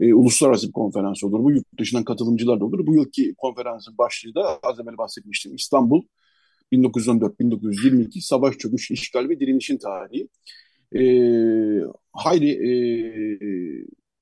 [0.00, 1.44] E, uluslararası bir konferans olur.
[1.44, 2.86] Bu yurt dışından katılımcılar da olur.
[2.86, 5.54] Bu yılki konferansın başlığı da az evvel bahsetmiştim.
[5.54, 6.02] İstanbul
[6.72, 10.28] 1914-1922 Savaş Çöküş, İşgal ve Direnişin Tarihi.
[10.96, 11.02] E,
[12.12, 12.70] hayli e,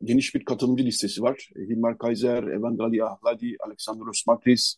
[0.05, 1.51] geniş bir katılımcı listesi var.
[1.57, 4.77] Hilmar Kaiser, Evangelia Ahladi, Alexandros Makris,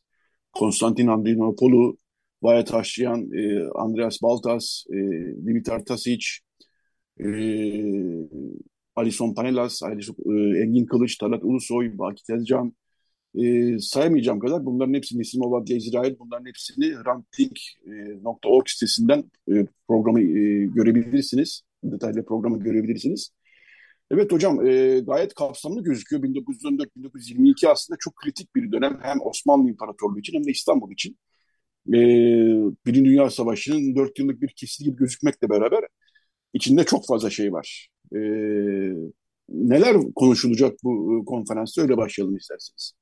[0.53, 1.97] Konstantin Andrinopoulou,
[2.43, 4.97] Vaya Taşyan, e, Andreas Baltas, e,
[5.47, 6.27] Dimitar Tasic,
[7.21, 7.27] e,
[8.97, 12.73] Alison Panelas, Alison, e, Engin Kılıç, Talat Ulusoy, Baki Tezcan,
[13.35, 20.67] e, sayamayacağım kadar bunların hepsini isim olarak İsrail bunların hepsini ranting.org sitesinden e, programı e,
[20.67, 21.63] görebilirsiniz.
[21.85, 23.31] Detaylı programı görebilirsiniz.
[24.11, 26.23] Evet hocam e, gayet kapsamlı gözüküyor.
[26.23, 31.19] 1914-1922 aslında çok kritik bir dönem hem Osmanlı İmparatorluğu için hem de İstanbul için.
[31.89, 31.99] E,
[32.87, 35.85] Birinci Dünya Savaşı'nın dört yıllık bir kesit gibi gözükmekle beraber
[36.55, 37.89] içinde çok fazla şey var.
[38.15, 38.19] E,
[39.49, 42.93] neler konuşulacak bu konferansta öyle başlayalım isterseniz.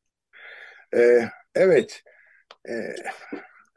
[0.95, 2.03] Ee, evet,
[2.69, 2.95] ee,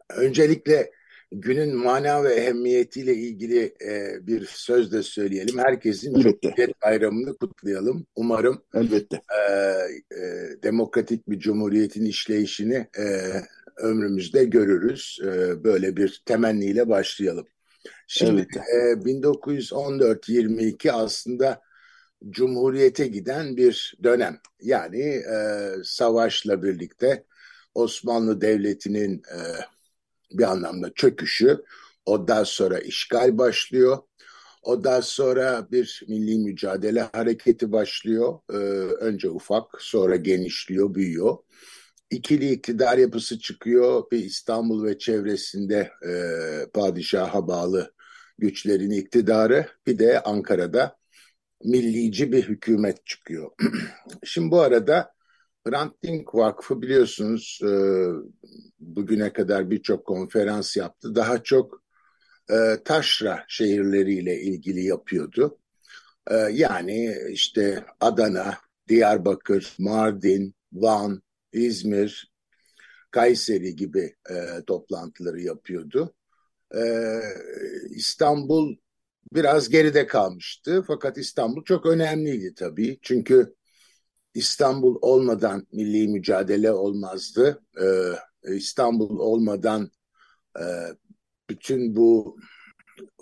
[0.09, 0.91] öncelikle
[1.31, 5.59] günün mana ve ehemmiyetiyle ilgili e, bir söz de söyleyelim.
[5.59, 8.05] Herkesin Cumhuriyet Bayramı'nı kutlayalım.
[8.15, 9.15] Umarım Elbette.
[9.15, 9.83] E, e,
[10.63, 13.03] demokratik bir cumhuriyetin işleyişini e,
[13.77, 15.19] ömrümüzde görürüz.
[15.23, 17.47] E, böyle bir temenniyle başlayalım.
[18.07, 21.61] Şimdi e, 1914-22 aslında
[22.29, 24.39] Cumhuriyete giden bir dönem.
[24.61, 27.25] Yani e, savaşla birlikte
[27.75, 29.39] Osmanlı Devleti'nin e,
[30.31, 31.63] bir anlamda çöküşü,
[32.05, 33.97] ondan sonra işgal başlıyor.
[34.63, 38.39] O daha sonra bir milli mücadele hareketi başlıyor.
[38.53, 38.55] Ee,
[39.05, 41.37] önce ufak, sonra genişliyor, büyüyor.
[42.11, 44.03] İkili iktidar yapısı çıkıyor.
[44.11, 46.11] Bir İstanbul ve çevresinde e,
[46.73, 47.93] padişaha bağlı
[48.37, 49.67] güçlerin iktidarı.
[49.87, 50.98] Bir de Ankara'da
[51.63, 53.51] millici bir hükümet çıkıyor.
[54.23, 55.13] Şimdi bu arada
[55.67, 55.93] Hrant
[56.33, 57.71] Vakfı biliyorsunuz e,
[58.79, 61.15] bugüne kadar birçok konferans yaptı.
[61.15, 61.83] Daha çok
[62.49, 65.59] e, taşra şehirleriyle ilgili yapıyordu.
[66.31, 71.21] E, yani işte Adana, Diyarbakır, Mardin, Van,
[71.53, 72.31] İzmir,
[73.11, 74.35] Kayseri gibi e,
[74.67, 76.15] toplantıları yapıyordu.
[76.75, 76.81] E,
[77.89, 78.75] İstanbul
[79.33, 80.83] biraz geride kalmıştı.
[80.87, 82.99] Fakat İstanbul çok önemliydi tabii.
[83.01, 83.55] Çünkü
[84.33, 87.63] İstanbul olmadan milli mücadele olmazdı.
[87.81, 89.91] Ee, İstanbul olmadan
[90.59, 90.63] e,
[91.49, 92.37] bütün bu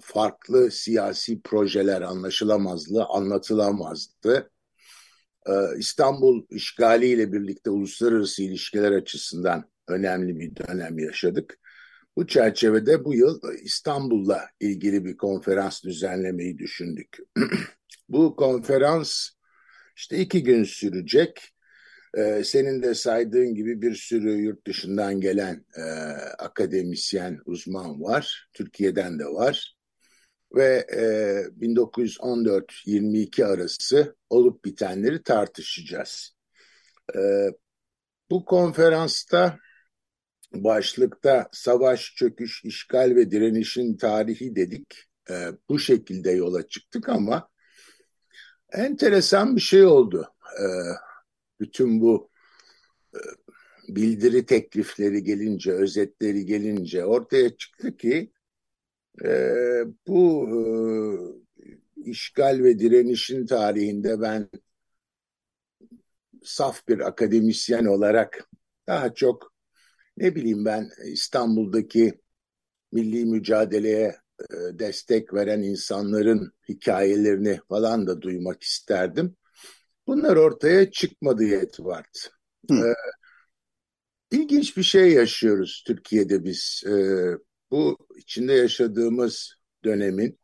[0.01, 4.51] farklı siyasi projeler anlaşılamazdı, anlatılamazdı.
[5.47, 11.59] Ee, İstanbul işgaliyle birlikte uluslararası ilişkiler açısından önemli bir dönem yaşadık.
[12.17, 17.17] Bu çerçevede bu yıl İstanbul'la ilgili bir konferans düzenlemeyi düşündük.
[18.09, 19.29] bu konferans
[19.95, 21.53] işte iki gün sürecek.
[22.17, 25.81] Ee, senin de saydığın gibi bir sürü yurt dışından gelen e,
[26.39, 28.49] akademisyen, uzman var.
[28.53, 29.77] Türkiye'den de var.
[30.55, 31.01] Ve e,
[31.61, 36.35] 1914-22 arası olup bitenleri tartışacağız.
[37.15, 37.19] E,
[38.29, 39.59] bu konferansta
[40.53, 44.95] başlıkta savaş, çöküş, işgal ve direnişin tarihi dedik.
[45.29, 45.33] E,
[45.69, 47.49] bu şekilde yola çıktık ama
[48.73, 50.33] enteresan bir şey oldu.
[50.59, 50.65] E,
[51.59, 52.29] bütün bu
[53.15, 53.19] e,
[53.87, 58.31] bildiri teklifleri gelince, özetleri gelince ortaya çıktı ki
[59.25, 59.29] e,
[60.07, 60.59] bu e,
[62.09, 64.49] işgal ve direnişin tarihinde ben
[66.43, 68.49] saf bir akademisyen olarak
[68.87, 69.56] daha çok
[70.17, 72.21] ne bileyim ben İstanbul'daki
[72.91, 79.35] milli mücadeleye e, destek veren insanların hikayelerini falan da duymak isterdim.
[80.07, 82.29] Bunlar ortaya çıkmadı Yetuvart.
[82.71, 82.93] Ee,
[84.31, 86.83] ilginç bir şey yaşıyoruz Türkiye'de biz.
[86.87, 87.31] Ee,
[87.71, 89.53] bu içinde yaşadığımız
[89.83, 90.39] dönemin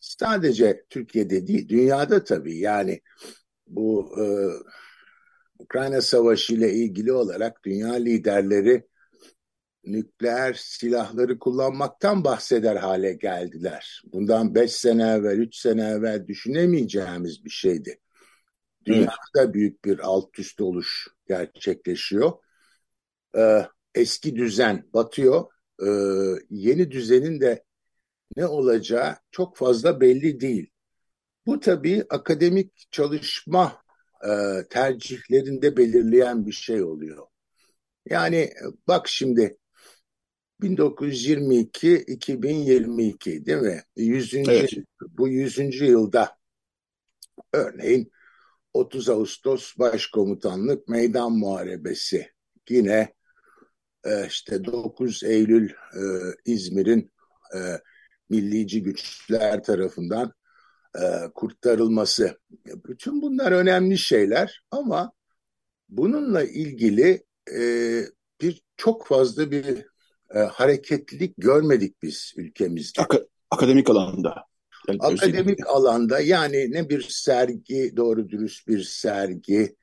[0.00, 3.00] sadece Türkiye'de değil, dünyada tabii yani
[3.66, 4.24] bu e,
[5.58, 8.88] Ukrayna Savaşı ile ilgili olarak dünya liderleri
[9.86, 14.02] nükleer silahları kullanmaktan bahseder hale geldiler.
[14.12, 18.00] Bundan beş sene evvel, üç sene evvel düşünemeyeceğimiz bir şeydi.
[18.86, 22.32] Dünyada büyük bir alt üst oluş gerçekleşiyor.
[23.36, 25.44] Ee, eski düzen batıyor.
[25.82, 25.86] Ee,
[26.50, 27.64] yeni düzenin de
[28.36, 30.70] ne olacağı çok fazla belli değil.
[31.46, 33.82] Bu tabii akademik çalışma
[34.24, 34.28] e,
[34.70, 37.26] tercihlerinde belirleyen bir şey oluyor.
[38.06, 38.50] Yani
[38.88, 39.58] bak şimdi
[40.60, 43.82] 1922-2022 değil mi?
[43.96, 44.34] 100.
[44.34, 44.70] Evet.
[45.08, 45.80] Bu 100.
[45.80, 46.36] yılda
[47.52, 48.12] örneğin
[48.74, 52.30] 30 Ağustos Başkomutanlık Meydan Muharebesi
[52.68, 53.14] yine
[54.04, 56.02] e, işte 9 Eylül e,
[56.44, 57.12] İzmir'in
[57.54, 57.58] e,
[58.30, 60.32] millici güçler tarafından
[60.98, 61.02] e,
[61.34, 62.38] kurtarılması.
[62.66, 65.12] Bütün bunlar önemli şeyler ama
[65.88, 67.60] bununla ilgili e,
[68.40, 69.86] bir çok fazla bir
[70.34, 73.02] e, hareketlilik görmedik biz ülkemizde.
[73.02, 73.14] Ak
[73.50, 74.44] akademik alanda.
[74.88, 75.64] Yani akademik özellikle.
[75.64, 79.76] alanda yani ne bir sergi, doğru dürüst bir sergi,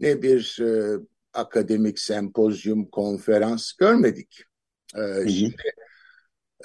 [0.00, 0.98] ne bir e,
[1.34, 4.42] akademik sempozyum, konferans görmedik.
[4.96, 5.56] E, Şimdi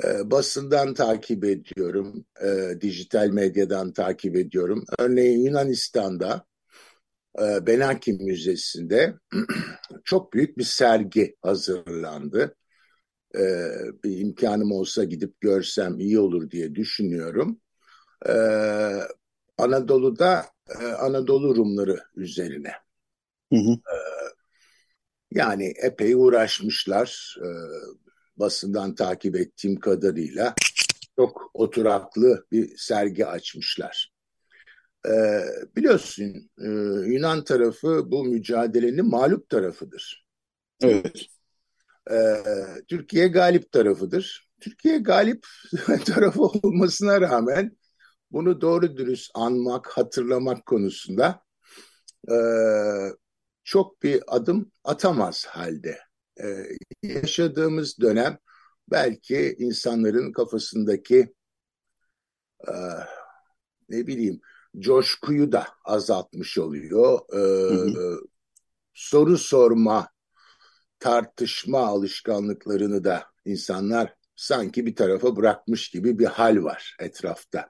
[0.04, 4.86] e, basından takip ediyorum, e, dijital medyadan takip ediyorum.
[5.00, 6.46] Örneğin Yunanistan'da
[7.40, 9.14] e, Benaki Müzesi'nde
[10.04, 12.56] çok büyük bir sergi hazırlandı
[13.38, 13.72] e,
[14.04, 17.62] bir imkanım olsa gidip görsem iyi olur diye düşünüyorum.
[18.26, 18.34] E,
[19.58, 20.46] Anadolu'da
[20.82, 22.72] e, Anadolu Rumları üzerine.
[23.54, 23.72] Hı hı.
[23.72, 23.98] E,
[25.32, 27.38] yani epey uğraşmışlar.
[27.42, 27.50] E,
[28.40, 30.56] basından takip ettiğim kadarıyla
[31.16, 34.12] çok oturaklı bir sergi açmışlar.
[35.08, 35.42] Ee,
[35.76, 36.68] biliyorsun e,
[37.12, 40.28] Yunan tarafı bu mücadelenin mağlup tarafıdır.
[40.82, 41.26] Evet
[42.12, 42.44] e,
[42.88, 44.50] Türkiye galip tarafıdır.
[44.60, 45.46] Türkiye galip
[46.06, 47.78] tarafı olmasına rağmen
[48.32, 51.42] bunu doğru dürüst anmak, hatırlamak konusunda
[52.32, 52.36] e,
[53.64, 55.98] çok bir adım atamaz halde.
[56.44, 56.46] E,
[57.04, 58.38] yaşadığımız dönem
[58.92, 61.34] belki insanların kafasındaki
[62.68, 62.74] e,
[63.90, 64.42] ne bileyim
[64.80, 67.20] coşkuyu da azaltmış oluyor.
[67.34, 67.38] E,
[67.76, 68.20] hı hı.
[68.94, 70.08] Soru sorma,
[71.00, 77.70] tartışma alışkanlıklarını da insanlar sanki bir tarafa bırakmış gibi bir hal var etrafta.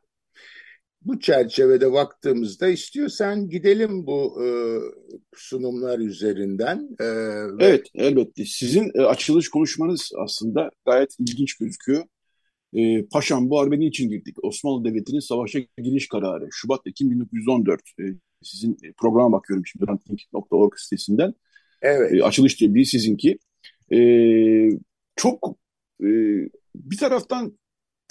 [1.02, 4.48] Bu çerçevede baktığımızda istiyorsan gidelim bu e,
[5.36, 6.90] sunumlar üzerinden.
[7.00, 7.06] E,
[7.66, 8.46] evet, elbette.
[8.46, 12.04] Sizin e, açılış konuşmanız aslında gayet ilginç gözüküyor.
[12.74, 14.36] E, Paşam bu harbe niçin girdik?
[14.44, 16.48] Osmanlı Devleti'nin savaşa giriş kararı.
[16.52, 17.82] Şubat-Ekim 1914.
[18.00, 18.04] E,
[18.44, 21.34] sizin programa bakıyorum şimdi ranting.org sitesinden.
[21.82, 22.14] Evet.
[22.14, 23.40] E, açılış tebliği sizinki.
[23.94, 24.00] E,
[25.16, 25.58] çok
[26.02, 26.08] e,
[26.76, 27.58] bir taraftan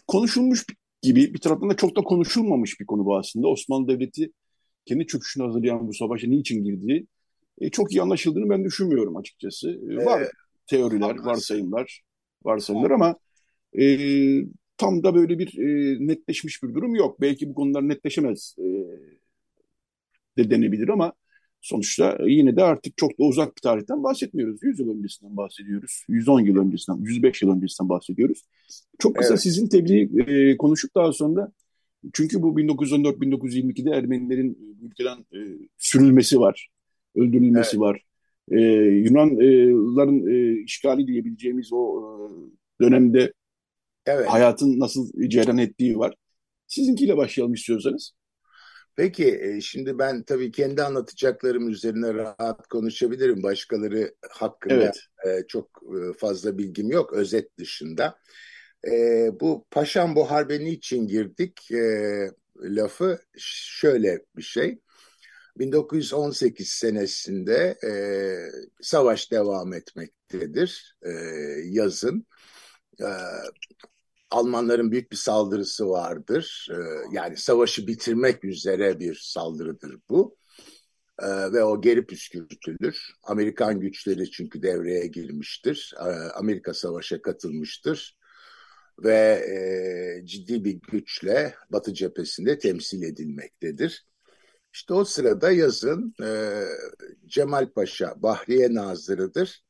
[0.06, 0.64] konuşulmuş
[1.02, 3.48] gibi bir taraftan da çok da konuşulmamış bir konu bu aslında.
[3.48, 4.32] Osmanlı Devleti
[4.84, 7.06] kendi çöküşünü hazırlayan bu savaşa niçin girdiği
[7.60, 9.70] e, çok iyi anlaşıldığını ben düşünmüyorum açıkçası.
[9.70, 10.28] E, var
[10.66, 12.02] teoriler, varsayımlar,
[12.44, 13.16] varsayımlar ama
[13.78, 13.84] e,
[14.76, 17.20] tam da böyle bir e, netleşmiş bir durum yok.
[17.20, 18.66] Belki bu konular netleşemez e,
[20.36, 21.12] de denebilir ama
[21.66, 24.62] sonuçta yine de artık çok da uzak bir tarihten bahsetmiyoruz.
[24.62, 26.04] 100 yıl öncesinden bahsediyoruz.
[26.08, 28.42] 110 yıl öncesinden, 105 yıl öncesinden bahsediyoruz.
[28.98, 29.42] Çok kısa evet.
[29.42, 31.52] sizin tebliğ e, konuşup daha sonra
[32.12, 35.38] çünkü bu 1914-1922'de Ermenilerin ülkeden e,
[35.78, 36.68] sürülmesi var,
[37.14, 37.80] öldürülmesi evet.
[37.80, 38.02] var.
[38.50, 43.32] E, Yunanların e, işgali diyebileceğimiz o e, dönemde
[44.06, 44.26] evet.
[44.26, 46.14] hayatın nasıl cereyan ettiği var.
[46.66, 48.12] Sizinkiyle başlayalım istiyorsanız.
[48.96, 53.42] Peki e, şimdi ben tabii kendi anlatacaklarım üzerine rahat konuşabilirim.
[53.42, 55.00] Başkaları hakkında evet.
[55.26, 58.18] E, çok e, fazla bilgim yok özet dışında.
[59.40, 61.68] Bu Paşam bu harbe niçin girdik
[62.60, 64.78] lafı şöyle bir şey.
[65.58, 67.78] 1918 senesinde
[68.80, 70.96] savaş devam etmektedir
[71.64, 72.26] yazın.
[74.30, 76.68] Almanların büyük bir saldırısı vardır.
[76.70, 76.74] Ee,
[77.12, 80.36] yani savaşı bitirmek üzere bir saldırıdır bu.
[81.22, 83.12] Ee, ve o geri püskürtülür.
[83.22, 85.94] Amerikan güçleri çünkü devreye girmiştir.
[86.00, 86.02] Ee,
[86.34, 88.16] Amerika savaşa katılmıştır.
[89.04, 94.06] Ve e, ciddi bir güçle Batı cephesinde temsil edilmektedir.
[94.72, 96.28] İşte o sırada yazın e,
[97.26, 99.64] Cemal Paşa Bahriye Nazırı'dır.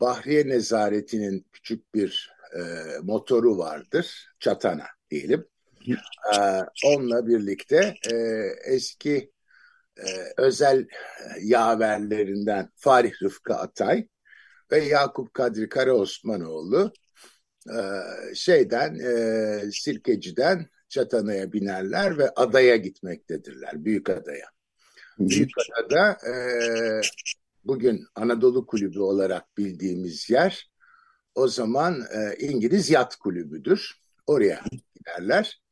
[0.00, 2.60] Bahriye Nezaretinin küçük bir e,
[3.02, 4.28] motoru vardır.
[4.40, 5.46] Çatana diyelim.
[6.34, 6.38] E,
[6.86, 8.16] onunla birlikte e,
[8.64, 9.32] eski
[9.96, 10.86] e, özel
[11.42, 14.08] yaverlerinden Farih Rıfkı Atay
[14.72, 16.92] ve Yakup Kadri Karaosmanoğlu
[17.68, 17.78] e,
[18.34, 23.84] şeyden e, Sirkeci'den Çatana'ya binerler ve adaya gitmektedirler.
[23.84, 24.46] Büyük adaya.
[25.18, 26.34] Büyük adada e,
[27.64, 30.70] bugün Anadolu Kulübü olarak bildiğimiz yer
[31.34, 33.94] o zaman e, İngiliz Yat Kulübü'dür.
[34.26, 34.64] Oraya
[34.94, 35.62] giderler.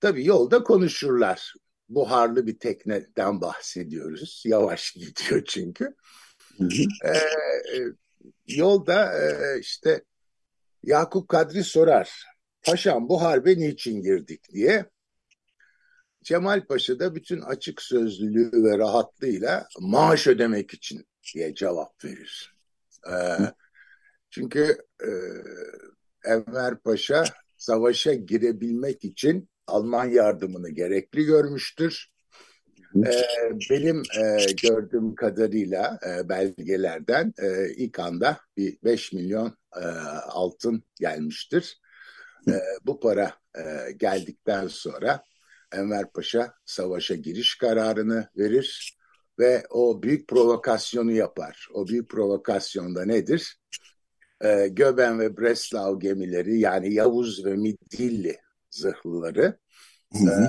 [0.00, 1.54] Tabii yolda konuşurlar.
[1.88, 4.42] Buharlı bir tekneden bahsediyoruz.
[4.46, 5.94] Yavaş gidiyor çünkü.
[7.04, 7.20] E, e,
[8.46, 10.04] yolda e, işte
[10.82, 12.24] Yakup Kadri sorar.
[12.62, 14.90] Paşam bu harbe niçin girdik diye.
[16.22, 22.54] Cemal Paşa da bütün açık sözlülüğü ve rahatlığıyla maaş ödemek için diye cevap verir.
[23.06, 23.52] Ee,
[24.30, 25.10] çünkü e,
[26.24, 27.24] Enver Paşa
[27.56, 32.10] savaşa girebilmek için Alman yardımını gerekli görmüştür.
[32.96, 33.12] E,
[33.70, 39.84] benim e, gördüğüm kadarıyla e, belgelerden e, ilk anda bir 5 milyon e,
[40.28, 41.80] altın gelmiştir.
[42.48, 42.52] E,
[42.86, 45.24] bu para e, geldikten sonra
[45.72, 48.98] Enver Paşa savaşa giriş kararını verir
[49.38, 51.68] ve o büyük provokasyonu yapar.
[51.74, 53.60] O büyük provokasyonda nedir?
[54.44, 58.38] E, Göben ve Breslau gemileri yani Yavuz ve Midilli
[58.70, 59.58] zırhlıları
[60.12, 60.44] hı hı.
[60.44, 60.48] E,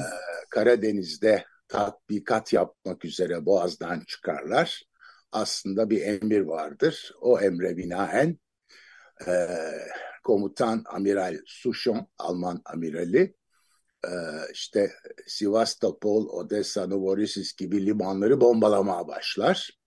[0.49, 4.83] Karadeniz'de tatbikat yapmak üzere Boğaz'dan çıkarlar.
[5.31, 7.11] Aslında bir emir vardır.
[7.21, 8.37] O emre binaen
[9.27, 9.47] e,
[10.23, 13.35] komutan Amiral Sushon, Alman amirali,
[14.05, 14.11] e,
[14.53, 14.91] işte
[15.27, 19.80] Sivastopol, Odessa, Novorossiysk gibi limanları bombalamaya başlar.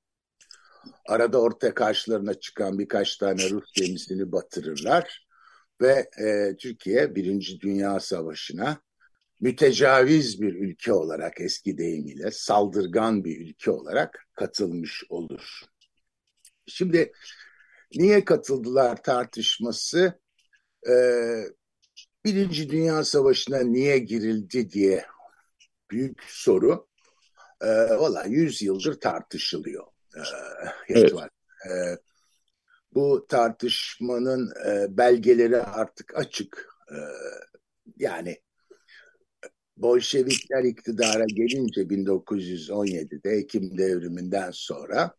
[1.09, 5.27] Arada orta karşılarına çıkan birkaç tane Rus gemisini batırırlar
[5.81, 8.81] ve e, Türkiye Birinci Dünya Savaşı'na
[9.41, 15.63] mütecaviz bir ülke olarak eski deyimiyle saldırgan bir ülke olarak katılmış olur.
[16.67, 17.13] Şimdi
[17.95, 20.21] niye katıldılar tartışması
[20.89, 20.95] e,
[22.25, 25.07] Birinci Dünya Savaşı'na niye girildi diye
[25.91, 26.89] büyük soru.
[27.61, 29.94] E, Valla 100 yıldır tartışılıyor
[30.89, 31.15] evet.
[31.15, 31.31] var.
[31.67, 31.99] E,
[32.95, 36.69] bu tartışmanın e, belgeleri artık açık.
[36.91, 36.97] E,
[37.97, 38.39] yani
[39.77, 45.15] Bolşevikler iktidara gelince 1917'de Ekim devriminden sonra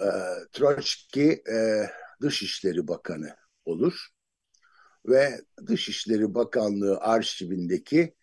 [0.00, 0.08] e,
[0.52, 1.86] Troçki e,
[2.22, 4.08] Dışişleri Bakanı olur
[5.06, 8.14] ve Dışişleri Bakanlığı arşivindeki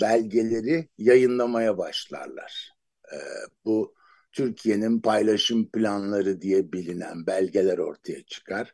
[0.00, 2.70] belgeleri yayınlamaya başlarlar.
[3.12, 3.16] E,
[3.64, 3.94] bu
[4.32, 8.72] Türkiye'nin paylaşım planları diye bilinen belgeler ortaya çıkar.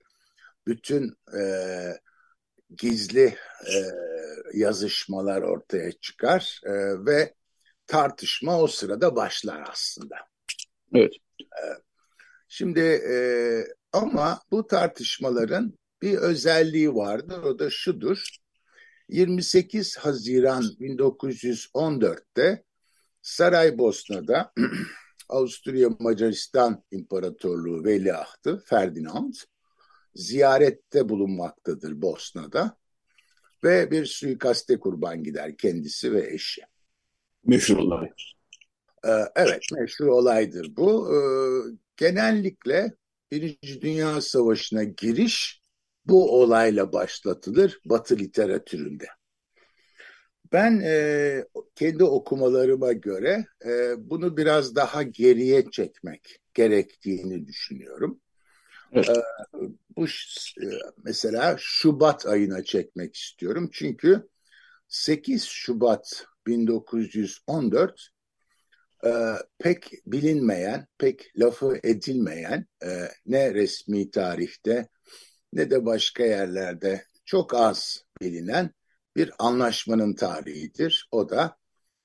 [0.66, 1.44] Bütün e,
[2.76, 3.34] gizli
[3.66, 3.76] e,
[4.54, 6.72] yazışmalar ortaya çıkar e,
[7.06, 7.34] ve
[7.86, 10.16] tartışma o sırada başlar aslında.
[10.94, 11.12] Evet.
[11.40, 11.62] E,
[12.48, 13.16] şimdi e,
[13.92, 17.42] ama bu tartışmaların bir özelliği vardır.
[17.42, 18.28] O da şudur.
[19.08, 22.64] 28 Haziran 1914'te
[23.22, 24.52] Saraybosna'da
[25.28, 29.34] Avusturya Macaristan İmparatorluğu Veliahtı Ferdinand
[30.14, 32.76] ziyarette bulunmaktadır Bosna'da
[33.64, 36.62] ve bir suikaste kurban gider kendisi ve eşi.
[37.44, 38.08] Meşhur olay.
[39.04, 41.14] Ee, evet meşhur olaydır bu.
[41.14, 41.18] Ee,
[41.96, 42.94] genellikle
[43.30, 45.62] Birinci Dünya Savaşı'na giriş
[46.06, 49.06] bu olayla başlatılır Batı literatüründe.
[50.52, 51.44] Ben e,
[51.74, 58.20] kendi okumalarıma göre e, bunu biraz daha geriye çekmek gerektiğini düşünüyorum.
[58.92, 59.08] Evet.
[59.08, 59.14] E,
[59.96, 60.68] bu e,
[61.04, 63.70] mesela Şubat ayına çekmek istiyorum.
[63.72, 64.28] Çünkü
[64.88, 68.08] 8 Şubat 1914
[69.04, 69.10] e,
[69.58, 74.88] pek bilinmeyen, pek lafı edilmeyen e, ne resmi tarihte
[75.52, 78.70] ne de başka yerlerde çok az bilinen
[79.18, 81.08] bir anlaşmanın tarihidir.
[81.12, 81.56] O da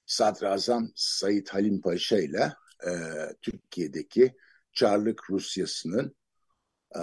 [0.06, 2.54] Sadrazam Said Halim Paşa ile
[2.88, 2.92] e,
[3.42, 4.36] Türkiye'deki
[4.74, 6.16] Çarlık Rusyası'nın
[6.96, 7.02] e,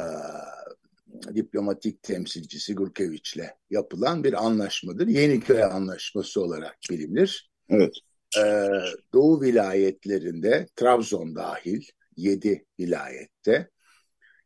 [1.34, 5.06] diplomatik temsilcisi Gurkeviç ile yapılan bir anlaşmadır.
[5.06, 7.50] Yeniköy Anlaşması olarak bilinir.
[7.68, 7.94] Evet.
[8.38, 8.68] E,
[9.12, 11.82] Doğu vilayetlerinde Trabzon dahil
[12.16, 13.70] yedi vilayette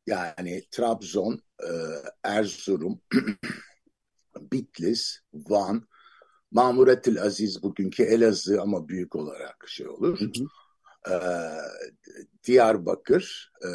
[0.07, 1.71] yani Trabzon, e,
[2.25, 3.01] Erzurum,
[4.53, 5.89] Bitlis, Van,
[6.51, 10.21] Mamuretil Aziz bugünkü Elazığ ama büyük olarak şey olur.
[10.21, 10.47] Hı hı.
[11.11, 11.19] Ee,
[12.47, 13.69] Diyarbakır e,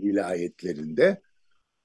[0.00, 1.22] vilayetlerinde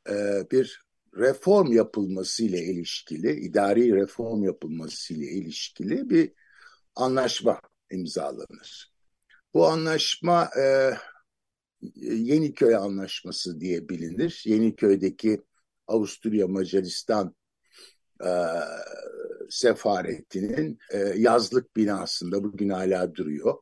[0.10, 0.82] e, bir
[1.18, 6.32] reform yapılması ile ilişkili, idari reform yapılması ile ilişkili bir
[6.96, 8.94] anlaşma imzalanır.
[9.54, 10.94] Bu anlaşma e,
[12.02, 14.44] Yeniköy Anlaşması diye bilinir.
[14.46, 15.42] Yeniköy'deki
[15.88, 17.36] Avusturya Macaristan
[18.26, 18.32] e,
[19.50, 23.58] sefaretinin e, yazlık binasında bugün hala duruyor.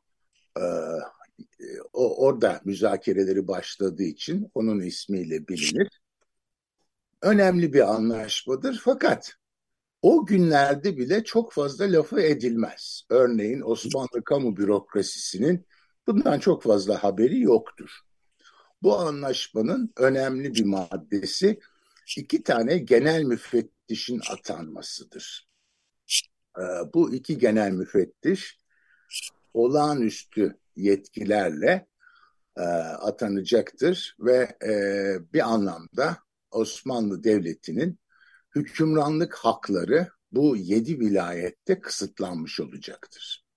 [0.58, 0.64] E,
[1.94, 6.02] o orada müzakereleri başladığı için onun ismiyle bilinir.
[7.22, 9.34] Önemli bir anlaşmadır fakat
[10.02, 13.02] o günlerde bile çok fazla lafı edilmez.
[13.10, 15.66] Örneğin Osmanlı kamu bürokrasisinin
[16.08, 17.90] bundan çok fazla haberi yoktur.
[18.84, 21.60] Bu anlaşmanın önemli bir maddesi
[22.18, 25.48] iki tane genel müfettişin atanmasıdır.
[26.58, 26.62] Ee,
[26.94, 28.58] bu iki genel müfettiş
[29.54, 31.88] olağanüstü yetkilerle
[32.58, 34.74] e, atanacaktır ve e,
[35.34, 36.18] bir anlamda
[36.52, 38.00] Osmanlı Devleti'nin
[38.56, 43.48] hükümranlık hakları bu yedi vilayette kısıtlanmış olacaktır.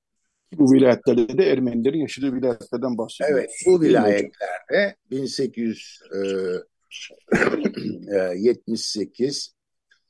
[0.52, 3.40] Bu vilayetlerde de Ermenilerin yaşadığı vilayetlerden bahsediyoruz.
[3.40, 6.20] Evet, bu vilayetlerde 1878 e,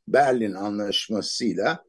[0.08, 1.84] Berlin Anlaşması'yla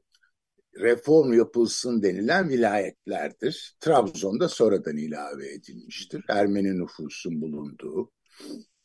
[0.80, 3.76] reform yapılsın denilen vilayetlerdir.
[3.80, 6.24] Trabzon'da sonradan ilave edilmiştir.
[6.30, 8.12] Ermeni nüfusun bulunduğu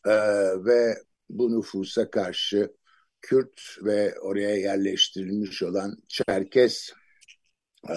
[0.07, 0.11] ee,
[0.64, 0.96] ve
[1.28, 2.72] bu nüfusa karşı
[3.20, 6.92] Kürt ve oraya yerleştirilmiş olan Çerkes
[7.88, 7.96] e,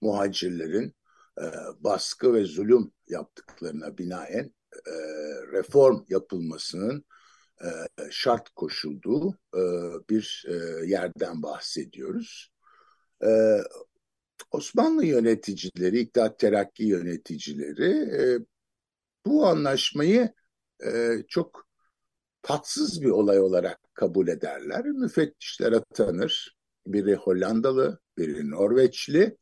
[0.00, 0.94] muhacirlerin
[1.40, 1.44] e,
[1.80, 4.54] baskı ve zulüm yaptıklarına binaen
[4.86, 4.94] e,
[5.52, 7.04] reform yapılmasının
[7.60, 7.68] e,
[8.10, 9.62] şart koşulduğu e,
[10.10, 12.54] bir e, yerden bahsediyoruz.
[14.50, 18.08] Osmanlı yöneticileri, İttihat Terakki yöneticileri
[19.26, 20.32] bu anlaşmayı
[21.28, 21.68] çok
[22.42, 24.84] tatsız bir olay olarak kabul ederler.
[24.84, 26.56] Müfettişler atanır.
[26.86, 29.36] Biri Hollandalı, biri Norveçli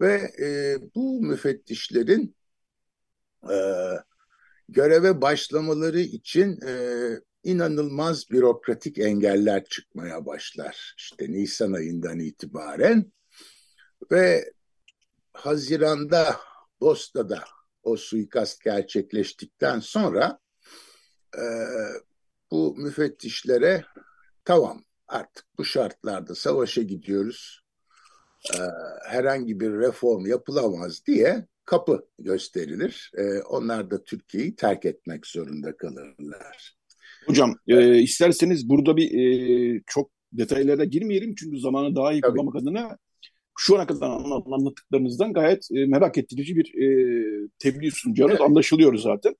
[0.00, 0.32] ve
[0.94, 2.36] bu müfettişlerin
[4.68, 6.72] göreve başlamaları için e,
[7.42, 10.94] inanılmaz bürokratik engeller çıkmaya başlar.
[10.98, 13.12] İşte Nisan ayından itibaren
[14.12, 14.52] ve
[15.32, 16.36] Haziran'da
[16.80, 17.44] Bosna'da
[17.82, 20.38] o suikast gerçekleştikten sonra
[21.36, 21.44] e,
[22.50, 23.84] bu müfettişlere
[24.44, 27.62] tamam artık bu şartlarda savaşa gidiyoruz
[28.54, 28.58] e,
[29.06, 33.10] herhangi bir reform yapılamaz diye kapı gösterilir.
[33.18, 36.76] E, onlar da Türkiye'yi terk etmek zorunda kalırlar.
[37.26, 42.32] Hocam e, isterseniz burada bir e, çok detaylara girmeyelim çünkü zamanı daha iyi Tabii.
[42.32, 42.98] kullanmak adına
[43.58, 46.88] şu ana kadar anlattıklarınızdan gayet e, merak ettirici bir e,
[47.58, 48.40] tebliğ sunacağınız evet.
[48.40, 49.34] anlaşılıyor zaten.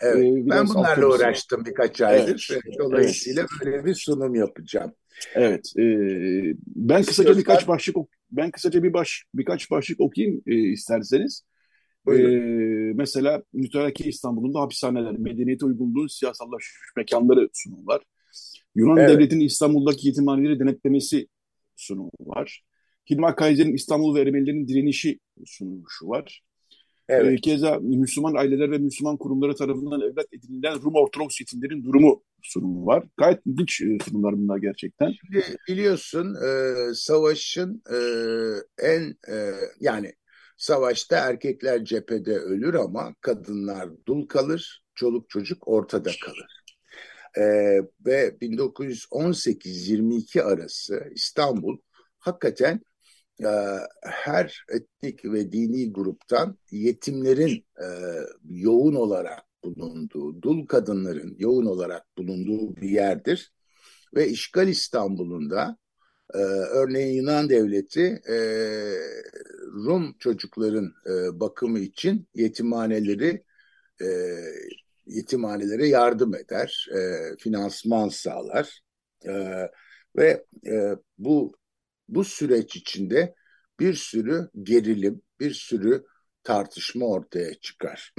[0.00, 2.48] Evet, ee, ben bunlarla uğraştım birkaç aydır.
[2.52, 2.78] Evet.
[2.78, 3.50] Dolayısıyla evet.
[3.64, 4.92] böyle bir sunum yapacağım.
[5.34, 5.84] Evet, e,
[6.66, 7.96] ben kısaca birkaç başlık
[8.30, 11.44] ben kısaca bir baş birkaç başlık okuyayım e, isterseniz.
[12.08, 12.12] E,
[12.94, 18.02] mesela Mütareke İstanbul'un da hapishaneler, medeniyete uygunluğun siyasallaşmış mekanları sunumu var.
[18.74, 19.10] Yunan evet.
[19.10, 21.28] Devleti'nin İstanbul'daki yetimhaneleri denetlemesi
[21.76, 22.62] sunumu var.
[23.10, 26.42] Hilmi Kaiser'in İstanbul ve Ermenilerin direnişi sunulmuşu var.
[27.10, 27.32] Evet.
[27.32, 32.86] E, keza Müslüman aileler ve Müslüman kurumları tarafından evlat edinilen Rum Ortodoks yetimlerin durumu sunumu
[32.86, 33.04] var.
[33.16, 35.12] Gayet ilginç e, sunumlar bunlar gerçekten.
[35.12, 37.98] Şimdi biliyorsun e, savaşın e,
[38.86, 40.12] en e, yani
[40.56, 46.60] savaşta erkekler cephede ölür ama kadınlar dul kalır, çoluk çocuk ortada kalır.
[47.36, 47.42] E,
[48.06, 51.78] ve 1918-22 arası İstanbul
[52.18, 52.80] hakikaten
[53.42, 53.50] e,
[54.02, 57.86] her etnik ve dini gruptan yetimlerin e,
[58.50, 63.52] yoğun olarak bulunduğu, dul kadınların yoğun olarak bulunduğu bir yerdir.
[64.14, 65.76] Ve işgal İstanbul'unda
[66.34, 68.36] e, örneğin Yunan devleti e,
[69.60, 73.44] Rum çocukların e, bakımı için yetimhaneleri
[74.02, 74.06] e,
[75.06, 76.98] yetimhanelere yardım eder, e,
[77.38, 78.80] finansman sağlar
[79.26, 79.32] e,
[80.16, 81.59] ve e, bu
[82.14, 83.34] bu süreç içinde
[83.80, 86.04] bir sürü gerilim, bir sürü
[86.44, 88.14] tartışma ortaya çıkar.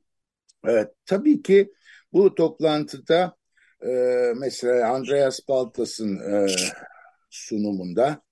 [0.64, 1.72] evet, tabii ki
[2.12, 3.36] bu toplantıda
[3.82, 3.92] e,
[4.36, 6.46] mesela Andreas Baltas'ın e,
[7.30, 8.22] sunumunda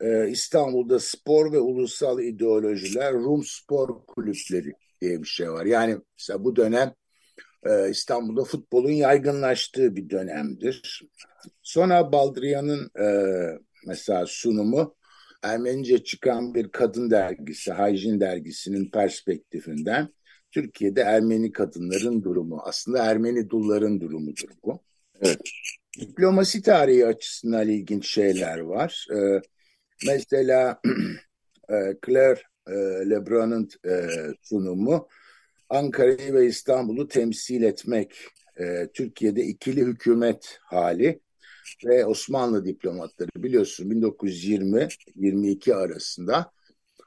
[0.00, 5.64] e, İstanbul'da spor ve ulusal ideolojiler Rum spor kulüpleri diye bir şey var.
[5.64, 6.94] Yani mesela bu dönem
[7.64, 11.02] e, İstanbul'da futbolun yaygınlaştığı bir dönemdir.
[11.62, 13.06] Sonra Baldrian'ın e,
[13.86, 14.96] mesela sunumu
[15.42, 20.08] Ermenice çıkan bir kadın dergisi, Hijin dergisinin perspektifinden
[20.50, 24.82] Türkiye'de Ermeni kadınların durumu, aslında Ermeni dulların durumudur bu.
[25.22, 25.40] Evet.
[26.00, 29.06] Diplomasi tarihi açısından ilginç şeyler var.
[29.14, 29.40] Ee,
[30.06, 30.80] mesela
[31.70, 31.74] e,
[32.06, 32.72] Claire e,
[33.10, 34.08] Lebrun'un e,
[34.42, 35.08] sunumu
[35.68, 38.14] Ankara'yı ve İstanbul'u temsil etmek,
[38.60, 41.20] e, Türkiye'de ikili hükümet hali
[41.84, 46.52] ve Osmanlı diplomatları biliyorsun 1920-22 arasında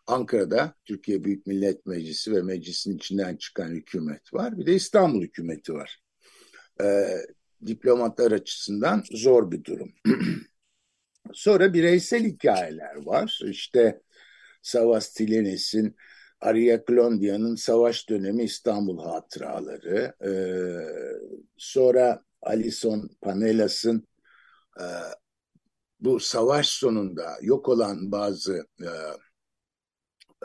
[0.07, 4.57] Ankara'da Türkiye Büyük Millet Meclisi ve meclisin içinden çıkan hükümet var.
[4.57, 6.01] Bir de İstanbul hükümeti var.
[6.82, 7.18] Ee,
[7.66, 9.93] diplomatlar açısından zor bir durum.
[11.34, 13.39] Sonra bireysel hikayeler var.
[13.45, 14.01] İşte
[14.61, 15.95] Savas Tilenes'in
[16.41, 20.14] Arya Klondia'nın savaş dönemi İstanbul hatıraları.
[20.26, 20.32] Ee,
[21.57, 24.07] sonra Alison Panelas'ın
[24.80, 24.86] e,
[25.99, 28.89] bu savaş sonunda yok olan bazı e,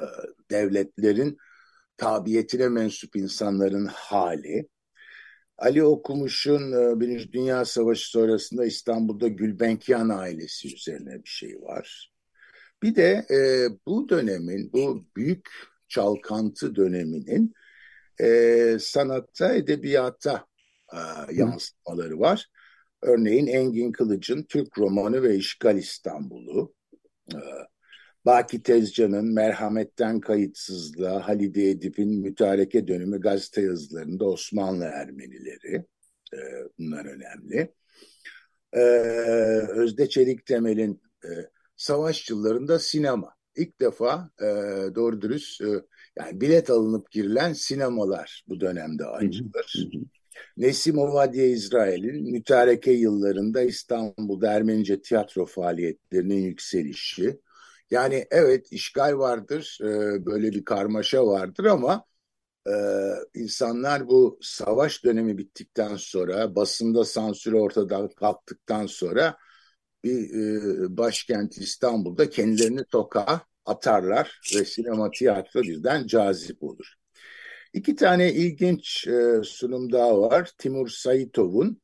[0.00, 0.06] e,
[0.50, 1.38] devletlerin
[1.96, 4.68] tabiyetine mensup insanların hali.
[5.58, 12.12] Ali Okumuş'un e, Birinci Dünya Savaşı sonrasında İstanbul'da Gülbenkian ailesi üzerine bir şey var.
[12.82, 15.48] Bir de e, bu dönemin, bu büyük
[15.88, 17.54] çalkantı döneminin
[18.20, 20.46] e, sanatta, edebiyata
[20.92, 20.98] e,
[21.32, 22.48] yansımaları var.
[23.02, 26.74] Örneğin Engin Kılıç'ın Türk romanı ve İşgal İstanbul'u,
[27.34, 27.38] e,
[28.24, 35.84] Baki Tezcan'ın Merhametten Kayıtsızlığa, Halide Edip'in Mütareke Dönümü gazete yazılarında Osmanlı Ermenileri,
[36.34, 36.38] e,
[36.78, 37.74] bunlar önemli.
[38.72, 38.80] E,
[39.68, 41.02] Özde Çelik Temel'in
[41.76, 43.34] savaş yıllarında sinema.
[43.56, 44.30] İlk defa
[44.94, 45.60] doğru dürüst
[46.18, 49.76] yani bilet alınıp girilen sinemalar bu dönemde açılır.
[50.56, 57.40] Nesim Ovadye İsrail'in mütareke yıllarında İstanbul'da Ermenice tiyatro faaliyetlerinin yükselişi.
[57.90, 62.04] Yani evet işgal vardır, e, böyle bir karmaşa vardır ama
[62.68, 62.72] e,
[63.34, 69.36] insanlar bu savaş dönemi bittikten sonra, basında sansür ortadan kalktıktan sonra
[70.04, 70.30] bir
[70.84, 76.97] e, başkent İstanbul'da kendilerini sokağa atarlar ve sinema tiyatro birden cazip olur.
[77.72, 80.50] İki tane ilginç e, sunum daha var.
[80.58, 81.80] Timur Saitov'un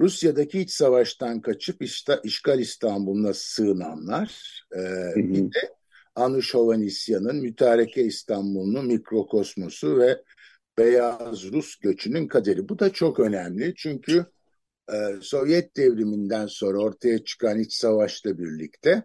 [0.00, 4.62] Rusya'daki iç savaştan kaçıp işte, işgal İstanbul'una sığınanlar.
[4.76, 4.80] E,
[5.16, 5.74] Bir de
[6.14, 10.22] Anush Hovanesyan'ın Mütareke İstanbul'un mikrokosmosu ve
[10.78, 12.68] beyaz Rus göçünün kaderi.
[12.68, 14.26] Bu da çok önemli çünkü
[14.92, 19.02] e, Sovyet devriminden sonra ortaya çıkan iç savaşla birlikte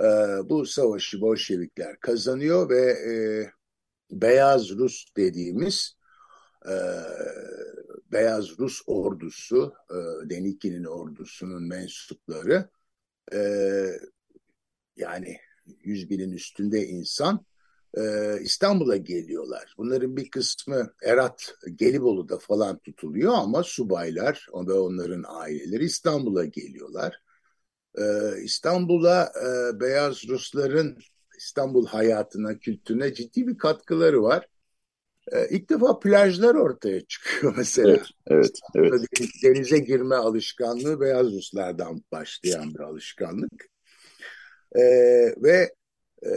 [0.00, 0.04] e,
[0.44, 3.12] bu savaşı Bolşevikler kazanıyor ve e,
[4.10, 5.96] Beyaz Rus dediğimiz
[6.66, 6.74] e,
[8.12, 12.68] Beyaz Rus ordusu, e, Denikin'in ordusunun mensupları
[13.32, 13.40] e,
[14.96, 15.36] yani
[15.84, 17.44] yüz binin üstünde insan
[17.96, 18.02] e,
[18.40, 19.74] İstanbul'a geliyorlar.
[19.78, 27.22] Bunların bir kısmı Erat, Gelibolu'da falan tutuluyor ama subaylar ve onların aileleri İstanbul'a geliyorlar.
[27.98, 28.02] E,
[28.42, 30.98] İstanbul'a e, Beyaz Rusların
[31.38, 34.48] İstanbul hayatına, kültürüne ciddi bir katkıları var.
[35.32, 37.88] E, ilk defa plajlar ortaya çıkıyor mesela.
[37.88, 39.02] Evet, evet, evet.
[39.42, 43.68] Denize girme alışkanlığı Beyaz Ruslardan başlayan bir alışkanlık.
[44.76, 44.82] E,
[45.36, 45.74] ve
[46.26, 46.30] e,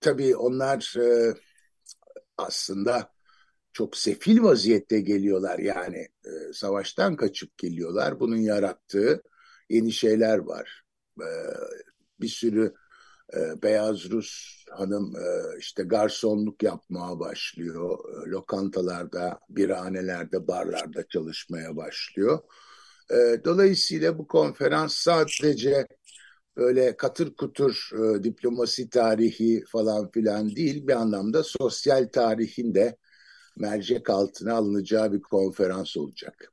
[0.00, 1.34] tabii onlar e,
[2.38, 3.12] aslında
[3.72, 5.58] çok sefil vaziyette geliyorlar.
[5.58, 8.20] Yani e, savaştan kaçıp geliyorlar.
[8.20, 9.22] Bunun yarattığı
[9.70, 10.82] yeni şeyler var.
[11.20, 11.28] E,
[12.20, 12.74] bir sürü
[13.36, 17.98] e, beyaz Rus hanım e, işte garsonluk yapmaya başlıyor.
[18.26, 22.38] E, lokantalarda, birhanelerde, barlarda çalışmaya başlıyor.
[23.10, 25.86] E, dolayısıyla bu konferans sadece
[26.56, 27.90] öyle katır kutur
[28.22, 32.96] diplomasi tarihi falan filan değil bir anlamda sosyal tarihin de
[33.56, 36.52] mercek altına alınacağı bir konferans olacak.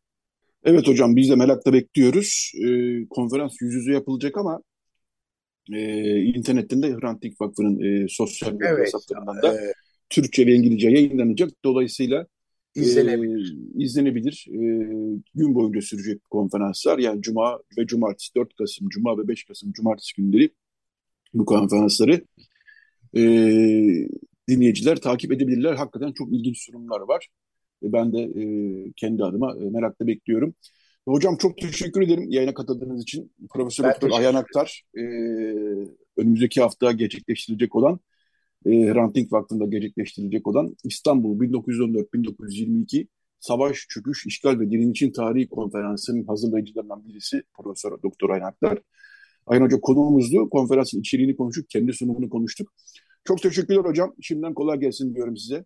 [0.64, 2.52] Evet hocam biz de merakla bekliyoruz.
[2.56, 2.68] E,
[3.10, 4.62] konferans yüz yüze yapılacak ama
[5.74, 9.74] e, internetten de Hrant Dink Vakfı'nın e, sosyal medya evet, hesaplarından da e,
[10.09, 11.51] Türkçe ve İngilizce yayınlanacak.
[11.66, 12.28] Dolayısıyla
[12.76, 13.55] izlenebilir.
[13.76, 14.45] E, izlenebilir.
[14.49, 14.59] E,
[15.36, 20.16] gün boyunca sürecek konferanslar yani Cuma ve Cumartesi 4 Kasım, Cuma ve 5 Kasım Cumartesi
[20.18, 20.49] günleri
[21.34, 22.22] bu konferansları
[23.18, 23.22] e,
[24.49, 25.76] dinleyiciler takip edebilirler.
[25.76, 27.28] Hakikaten çok ilginç sunumlar var.
[27.84, 28.45] E, ben de e,
[28.95, 30.55] kendi adıma e, merakla bekliyorum.
[31.08, 33.34] Hocam çok teşekkür ederim yayına katıldığınız için.
[33.49, 35.01] Profesör Doktor Ayhan Aktar e,
[36.18, 37.99] önümüzdeki hafta gerçekleştirilecek olan
[38.66, 43.08] e, Hrant Dink Vakfı'nda gerçekleştirilecek olan İstanbul 1914-1922
[43.39, 48.80] Savaş, Çöküş, İşgal ve Direnişin Tarihi Konferansı'nın hazırlayıcılarından birisi Profesör Doktor Ayhan Aktar.
[49.47, 50.49] Ayhan Hoca konuğumuzdu.
[50.49, 52.74] Konferansın içeriğini konuştuk, kendi sunumunu konuştuk.
[53.24, 54.16] Çok teşekkürler hocam.
[54.22, 55.66] Şimdiden kolay gelsin diyorum size.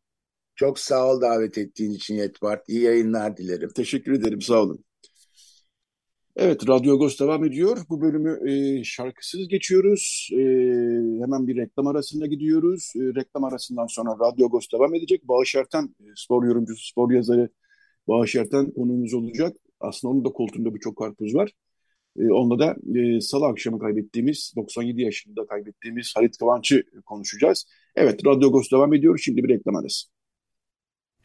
[0.55, 2.69] Çok sağ ol davet ettiğin için Yetvart.
[2.69, 3.69] İyi yayınlar dilerim.
[3.75, 4.41] Teşekkür ederim.
[4.41, 4.85] Sağ olun.
[6.35, 7.77] Evet, Radyo Agos devam ediyor.
[7.89, 10.29] Bu bölümü e, şarkısız geçiyoruz.
[10.33, 10.37] E,
[11.21, 12.93] hemen bir reklam arasında gidiyoruz.
[12.95, 15.27] E, reklam arasından sonra Radyo Agos devam edecek.
[15.27, 17.49] Bağış Erten, e, spor yorumcusu, spor yazarı
[18.07, 19.57] Bağış Erten konuğumuz olacak.
[19.79, 21.51] Aslında onun da koltuğunda birçok karpuz var.
[22.19, 27.65] E, onda da e, salı akşamı kaybettiğimiz, 97 yaşında kaybettiğimiz Halit Kıvanç'ı konuşacağız.
[27.95, 29.17] Evet, Radyo Agos devam ediyor.
[29.17, 30.07] Şimdi bir reklam arası.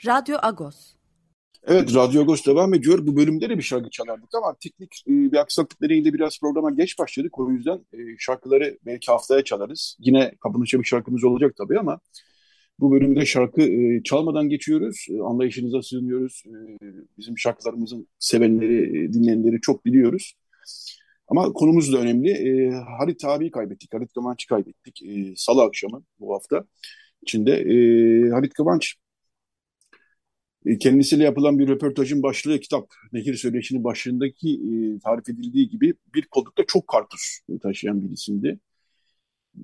[0.07, 0.95] Radyo Agos.
[1.67, 3.07] Evet, Radyo Agos devam ediyor.
[3.07, 6.99] Bu bölümde de bir şarkı çalardık ama teknik e, bir aksaklık nedeniyle biraz programa geç
[6.99, 7.39] başladık.
[7.39, 9.97] O yüzden e, şarkıları belki haftaya çalarız.
[10.01, 12.01] Yine kapanışa bir şarkımız olacak tabii ama
[12.81, 15.07] bu bölümde şarkı e, çalmadan geçiyoruz.
[15.11, 16.43] E, anlayışınıza sığınıyoruz.
[16.47, 16.53] E,
[17.19, 20.35] bizim şarkılarımızın sevenleri, e, dinleyenleri çok biliyoruz.
[21.29, 22.31] Ama konumuz da önemli.
[22.31, 23.95] E, Halit abiyi kaybettik.
[23.95, 25.03] Halit Kıvanç'ı kaybettik.
[25.03, 26.65] E, Salı akşamı bu hafta
[27.23, 27.53] içinde.
[27.53, 28.97] E, Halit Kıvanç
[30.81, 36.65] kendisiyle yapılan bir röportajın başlığı kitap Nehir Söyleşi'nin başlığındaki e, tarif edildiği gibi bir koldukta
[36.67, 38.59] çok karpuz taşıyan bir isimdi.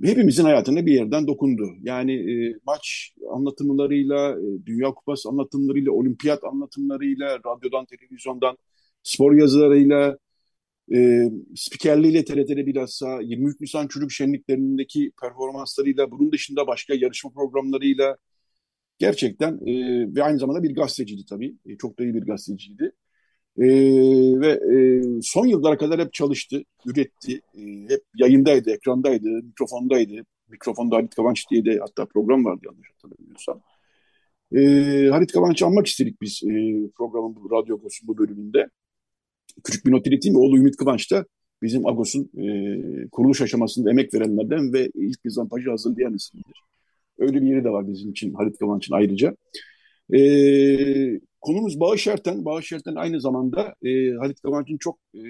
[0.04, 1.70] Hepimizin hayatına bir yerden dokundu.
[1.82, 8.56] Yani e, maç anlatımlarıyla, e, Dünya Kupası anlatımlarıyla, olimpiyat anlatımlarıyla, radyodan, televizyondan,
[9.02, 10.18] spor yazılarıyla,
[10.94, 18.16] e, spikerliğiyle TRT'de bilhassa 23 Nisan Çocuk Şenliklerindeki performanslarıyla, bunun dışında başka yarışma programlarıyla,
[19.00, 19.74] Gerçekten e,
[20.16, 21.56] ve aynı zamanda bir gazeteciydi tabii.
[21.66, 22.92] E, çok da iyi bir gazeteciydi.
[23.58, 23.66] E,
[24.40, 27.40] ve e, son yıllara kadar hep çalıştı, üretti.
[27.54, 30.24] E, hep yayındaydı, ekrandaydı, mikrofondaydı.
[30.48, 33.60] Mikrofonda Halit Kıvanç diye de hatta program vardı yanlış hatırlamıyorsam.
[34.56, 34.60] E,
[35.10, 36.50] Halit Kıvanç'ı anmak istedik biz e,
[36.96, 38.68] programın bu Radyo Agos'un bu bölümünde.
[39.64, 40.38] Küçük bir not ileteyim.
[40.38, 41.24] Oğlu Ümit Kıvanç da
[41.62, 46.62] bizim Agos'un e, kuruluş aşamasında emek verenlerden ve ilk mizampajı hazırlayan isimdir.
[47.20, 49.36] Öyle bir yeri de var bizim için Halit Kıvanç'ın ayrıca.
[50.14, 50.20] E,
[51.40, 52.44] konumuz Bağış Erten.
[52.44, 55.20] Bağış Erten aynı zamanda e, Halit Kıvanç'ın çok e,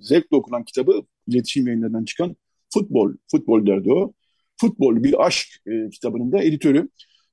[0.00, 2.36] zevkle okunan kitabı iletişim yayınlarından çıkan
[2.74, 4.12] Futbol, Futbol derdi o.
[4.60, 6.88] Futbol Bir Aşk e, kitabının da editörü.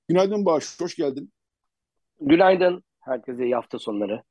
[0.08, 1.32] Günaydın Bağış, hoş geldin.
[2.22, 4.24] Günaydın, herkese iyi hafta sonları.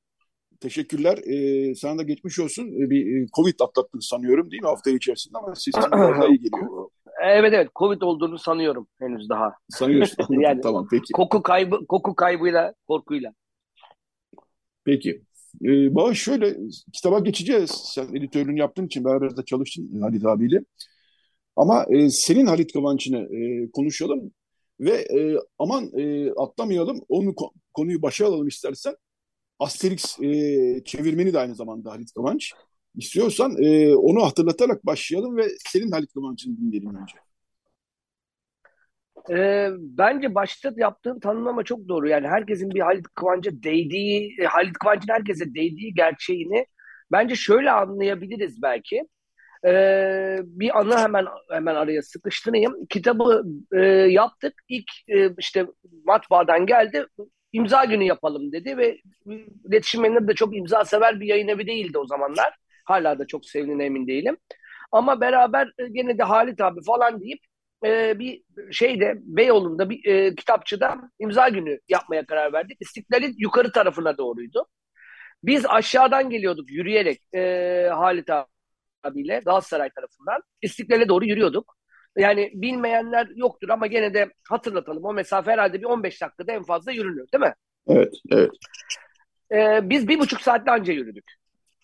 [0.60, 1.18] Teşekkürler.
[1.18, 2.66] Ee, sana da geçmiş olsun.
[2.66, 6.75] Ee, bir e, Covid atlattın sanıyorum değil mi hafta içerisinde ama sistem daha iyi geliyor.
[7.24, 9.54] Evet evet Covid olduğunu sanıyorum henüz daha.
[9.68, 10.26] Sanıyorsun.
[10.40, 11.12] yani tamam peki.
[11.12, 13.32] Koku kaybı koku kaybıyla korkuyla.
[14.84, 15.22] Peki.
[15.64, 16.56] Ee, Bağış şöyle
[16.92, 17.70] kitaba geçeceğiz.
[17.70, 20.60] Sen editörlüğünü yaptığın için beraber de çalıştın Halit abiyle.
[21.56, 24.32] Ama e, senin Halit Kıvanç'ını e, konuşalım
[24.80, 27.34] ve e, aman e, atlamayalım, onu
[27.74, 28.94] konuyu başa alalım istersen.
[29.58, 32.52] Asterix e, çevirmeni de aynı zamanda Halit Kıvanç.
[32.96, 37.16] İstiyorsan e, onu hatırlatarak başlayalım ve senin Halit Kıvanç'ını dinleyelim önce.
[39.30, 42.08] E, bence başta yaptığın tanımlama çok doğru.
[42.08, 46.66] Yani herkesin bir Halit Kıvanç'a değdiği, e, Halit Kıvanç'ın herkese değdiği gerçeğini
[47.12, 49.02] bence şöyle anlayabiliriz belki.
[49.66, 49.70] E,
[50.42, 52.86] bir anı hemen hemen araya sıkıştırayım.
[52.86, 54.54] Kitabı e, yaptık.
[54.68, 55.66] İlk e, işte
[56.04, 57.06] matbaadan geldi.
[57.52, 58.98] İmza günü yapalım dedi ve
[59.68, 62.65] iletişim de çok imza sever bir yayın evi değildi o zamanlar.
[62.86, 64.36] Hala da çok sevdiğine emin değilim.
[64.92, 67.40] Ama beraber e, gene de Halit abi falan deyip
[67.84, 72.76] e, bir şeyde Beyoğlu'nda bir e, kitapçıda imza günü yapmaya karar verdik.
[72.80, 74.66] İstiklal'in yukarı tarafına doğruydu.
[75.42, 77.40] Biz aşağıdan geliyorduk yürüyerek e,
[77.92, 78.30] Halit
[79.02, 80.42] abiyle Galatasaray tarafından.
[80.62, 81.76] İstiklal'e doğru yürüyorduk.
[82.16, 85.04] Yani bilmeyenler yoktur ama gene de hatırlatalım.
[85.04, 87.54] O mesafe herhalde bir 15 dakikada en fazla yürünür değil mi?
[87.88, 88.50] Evet, evet.
[89.52, 91.24] Ee, biz bir buçuk saatte anca yürüdük.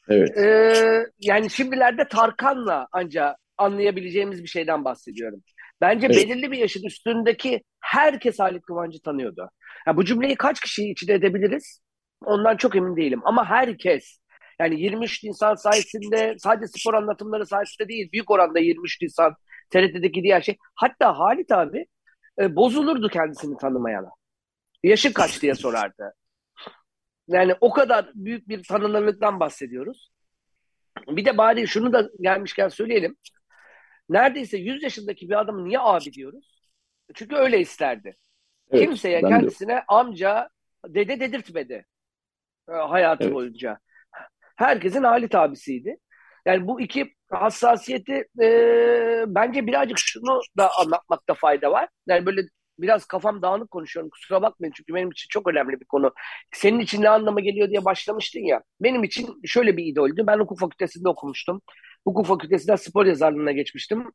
[0.08, 0.38] Evet.
[0.38, 5.42] Ee, yani şimdilerde Tarkan'la anca anlayabileceğimiz bir şeyden bahsediyorum.
[5.80, 6.16] Bence evet.
[6.16, 9.50] belirli bir yaşın üstündeki herkes Halit Kıvancı tanıyordu.
[9.86, 11.80] Yani bu cümleyi kaç kişiyi içine edebiliriz?
[12.24, 13.20] Ondan çok emin değilim.
[13.24, 14.18] Ama herkes
[14.60, 19.34] yani 23 Nisan sayesinde sadece spor anlatımları sayesinde değil büyük oranda 23 Nisan
[19.70, 20.56] TRT'deki diğer şey.
[20.74, 21.86] Hatta Halit abi
[22.40, 24.10] e, bozulurdu kendisini tanımayana.
[24.82, 26.14] Yaşı kaç diye sorardı.
[27.28, 30.10] Yani o kadar büyük bir tanınırlıktan bahsediyoruz.
[31.08, 33.16] Bir de bari şunu da gelmişken söyleyelim.
[34.08, 36.70] Neredeyse 100 yaşındaki bir adamı niye abi diyoruz?
[37.14, 38.16] Çünkü öyle isterdi.
[38.70, 39.84] Evet, Kimseye kendisine de.
[39.88, 40.48] amca,
[40.86, 41.86] dede dedirtmedi
[42.68, 43.34] e, hayatı evet.
[43.34, 43.78] boyunca.
[44.56, 45.96] Herkesin Halit abisiydi.
[46.46, 48.48] Yani bu iki hassasiyeti e,
[49.26, 51.88] bence birazcık şunu da anlatmakta fayda var.
[52.06, 52.42] Yani böyle
[52.78, 56.14] biraz kafam dağınık konuşuyorum kusura bakmayın çünkü benim için çok önemli bir konu.
[56.54, 58.62] Senin için ne anlama geliyor diye başlamıştın ya.
[58.80, 60.24] Benim için şöyle bir idoldü.
[60.26, 61.62] Ben hukuk fakültesinde okumuştum.
[62.06, 64.12] Hukuk fakültesinden spor yazarlığına geçmiştim.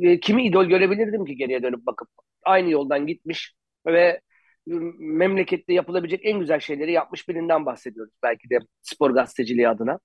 [0.00, 2.08] E, kimi idol görebilirdim ki geriye dönüp bakıp.
[2.44, 3.54] Aynı yoldan gitmiş
[3.86, 4.20] ve
[4.98, 8.12] memlekette yapılabilecek en güzel şeyleri yapmış birinden bahsediyoruz.
[8.22, 9.98] Belki de spor gazeteciliği adına.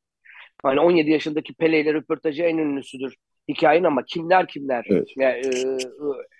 [0.63, 3.15] Hani 17 yaşındaki Pele ile röportajı en ünlüsüdür
[3.53, 5.07] hikayenin ama kimler kimler evet.
[5.17, 5.41] yani,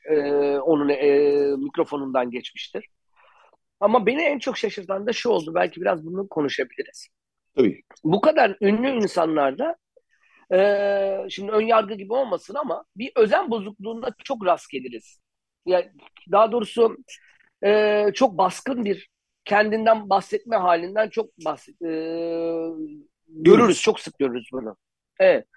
[0.10, 1.12] e, e, onun e,
[1.58, 2.86] mikrofonundan geçmiştir.
[3.80, 5.52] Ama beni en çok şaşırtan da şu oldu.
[5.56, 7.08] Belki biraz bunu konuşabiliriz.
[7.56, 7.82] Tabii.
[8.04, 9.76] Bu kadar ünlü insanlarda
[10.54, 15.20] e, şimdi ön yargı gibi olmasın ama bir özen bozukluğunda çok rast geliriz.
[15.66, 15.92] Yani
[16.32, 16.98] daha doğrusu
[17.64, 19.10] e, çok baskın bir
[19.46, 21.92] kendinden bahsetme halinden çok bahset, e,
[23.28, 23.82] görürüz.
[23.82, 24.76] Çok sık görürüz bunu.
[25.20, 25.48] Evet.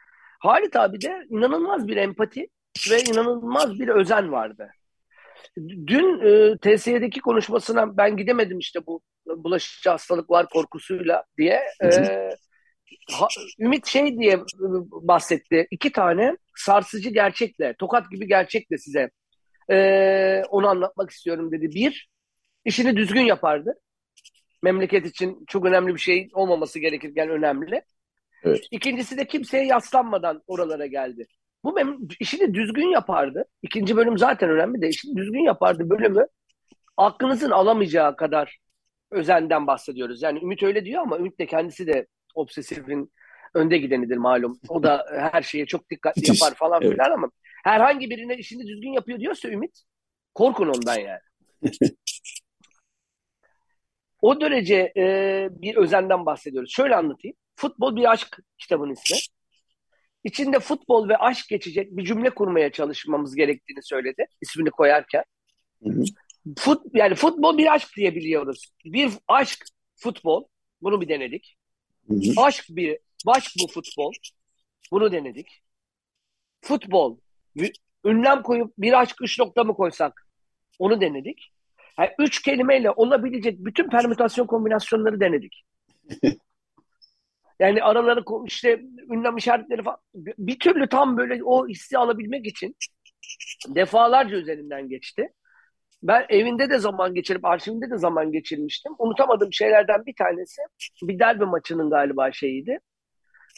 [0.45, 2.49] Halit abi de inanılmaz bir empati
[2.91, 4.71] ve inanılmaz bir özen vardı.
[5.87, 11.61] Dün e, TSE'deki konuşmasına ben gidemedim işte bu bulaşıcı hastalıklar korkusuyla diye.
[11.83, 11.89] E,
[13.13, 13.29] ha,
[13.59, 14.43] Ümit şey diye e,
[14.91, 15.67] bahsetti.
[15.71, 19.11] İki tane sarsıcı gerçekle, tokat gibi gerçekle size
[19.71, 21.69] e, onu anlatmak istiyorum dedi.
[21.75, 22.09] Bir,
[22.65, 23.75] işini düzgün yapardı.
[24.63, 27.83] Memleket için çok önemli bir şey olmaması gerekirken önemli.
[28.45, 28.65] Evet.
[28.71, 31.27] İkincisi de kimseye yaslanmadan oralara geldi.
[31.65, 31.77] Bu
[32.21, 33.45] işini düzgün yapardı.
[33.63, 36.27] İkinci bölüm zaten önemli de işini düzgün yapardı bölümü.
[36.97, 38.59] Aklınızın alamayacağı kadar
[39.11, 40.23] özenden bahsediyoruz.
[40.23, 43.13] Yani Ümit öyle diyor ama Ümit de kendisi de obsesifin
[43.55, 44.61] önde gidenidir malum.
[44.69, 46.93] O da her şeye çok dikkatli yapar falan evet.
[46.93, 47.31] filan ama
[47.65, 49.83] herhangi birine işini düzgün yapıyor diyorsa Ümit
[50.35, 51.21] korkun ondan yani.
[54.23, 56.73] o derece e, bir özenden bahsediyoruz.
[56.73, 57.37] Şöyle anlatayım.
[57.57, 59.19] Futbol bir aşk kitabın ismi.
[60.25, 65.25] İçinde futbol ve aşk geçecek bir cümle kurmaya çalışmamız gerektiğini söyledi ismini koyarken.
[65.83, 66.05] Hı hı.
[66.59, 68.73] Fut, yani futbol bir aşk diye biliyoruz.
[68.85, 69.65] Bir aşk
[69.97, 70.45] futbol.
[70.83, 71.57] Bunu bir denedik.
[72.09, 72.33] Hı hı.
[72.37, 74.13] Aşk bir aşk bu futbol.
[74.91, 75.63] Bunu denedik.
[76.61, 77.19] Futbol.
[78.05, 80.29] Ünlem koyup bir aşk üç nokta mı koysak?
[80.79, 81.53] Onu denedik.
[81.99, 85.65] Yani üç kelimeyle olabilecek bütün permütasyon kombinasyonları denedik.
[87.61, 92.77] Yani araları işte ünlem işaretleri falan bir türlü tam böyle o hissi alabilmek için
[93.69, 95.29] defalarca üzerinden geçti.
[96.03, 98.93] Ben evinde de zaman geçirip arşivinde de zaman geçirmiştim.
[98.99, 100.63] Unutamadığım şeylerden bir tanesi
[101.03, 102.79] bir derbi maçının galiba şeyiydi.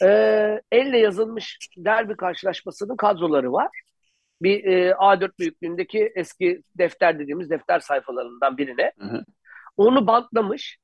[0.03, 3.69] Ee, elle yazılmış derbi karşılaşmasının kadroları var.
[4.41, 8.91] Bir e, A4 büyüklüğündeki eski defter dediğimiz defter sayfalarından birine.
[8.99, 9.23] Hı hı.
[9.77, 10.77] Onu bantlamış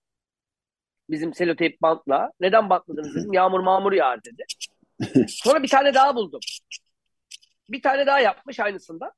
[1.13, 2.31] bizim seloteyp bantla.
[2.39, 3.33] Neden bantladınız dedim.
[3.33, 4.43] Yağmur mağmur yağar dedi.
[5.27, 6.39] Sonra bir tane daha buldum.
[7.69, 9.11] bir tane daha yapmış aynısından.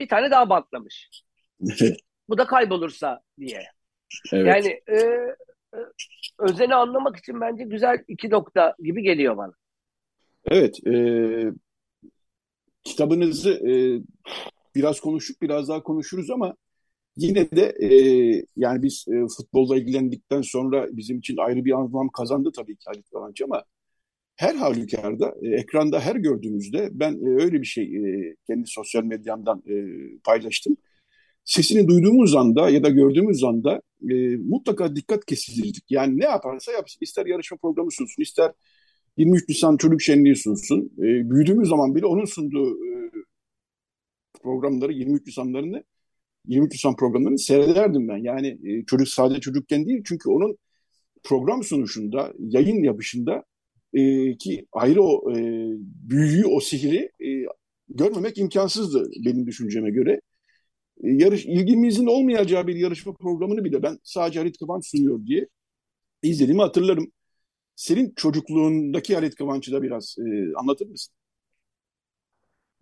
[0.00, 1.10] Bir tane daha bantlamış.
[2.28, 3.62] Bu da kaybolursa diye.
[4.32, 4.46] Evet.
[4.46, 4.96] Yani e,
[5.74, 5.78] e,
[6.38, 9.52] özeni anlamak için bence güzel iki nokta gibi geliyor bana.
[10.44, 10.86] Evet.
[10.86, 10.94] E,
[12.84, 13.72] kitabınızı e,
[14.74, 16.54] biraz konuştuk, biraz daha konuşuruz ama
[17.16, 17.88] yine de e,
[18.56, 23.10] yani biz e, futbolla ilgilendikten sonra bizim için ayrı bir anlam kazandı tabii ki Halit
[23.10, 23.64] Kavancı ama
[24.36, 29.62] her halükarda e, ekranda her gördüğümüzde ben e, öyle bir şey e, kendi sosyal medyamdan
[29.68, 29.74] e,
[30.24, 30.76] paylaştım.
[31.44, 35.84] Sesini duyduğumuz anda ya da gördüğümüz anda e, mutlaka dikkat kesilirdik.
[35.90, 36.98] Yani ne yaparsa yapsın.
[37.02, 38.52] ister yarışma programı sunsun, ister
[39.16, 40.92] 23 Nisan Çocuk Şenliği sunsun.
[40.98, 43.10] E, büyüdüğümüz zaman bile onun sunduğu e,
[44.42, 45.84] programları, 23 Nisanlarını
[46.46, 48.16] 23 Nisan programlarını seyrederdim ben.
[48.16, 50.58] Yani e, çocuk sadece çocukken değil çünkü onun
[51.24, 53.44] program sunuşunda, yayın yapışında
[53.94, 55.36] e, ki ayrı o e,
[56.10, 57.46] büyüyü, o sihri e,
[57.88, 60.20] görmemek imkansızdı benim düşünceme göre.
[61.04, 65.48] E, yarış ilgimizin olmayacağı bir yarışma programını bile ben sadece Halit Kıvanç sunuyor diye
[66.22, 67.12] izlediğimi hatırlarım.
[67.76, 71.14] Senin çocukluğundaki Halit Kıvanç'ı da biraz e, anlatır mısın?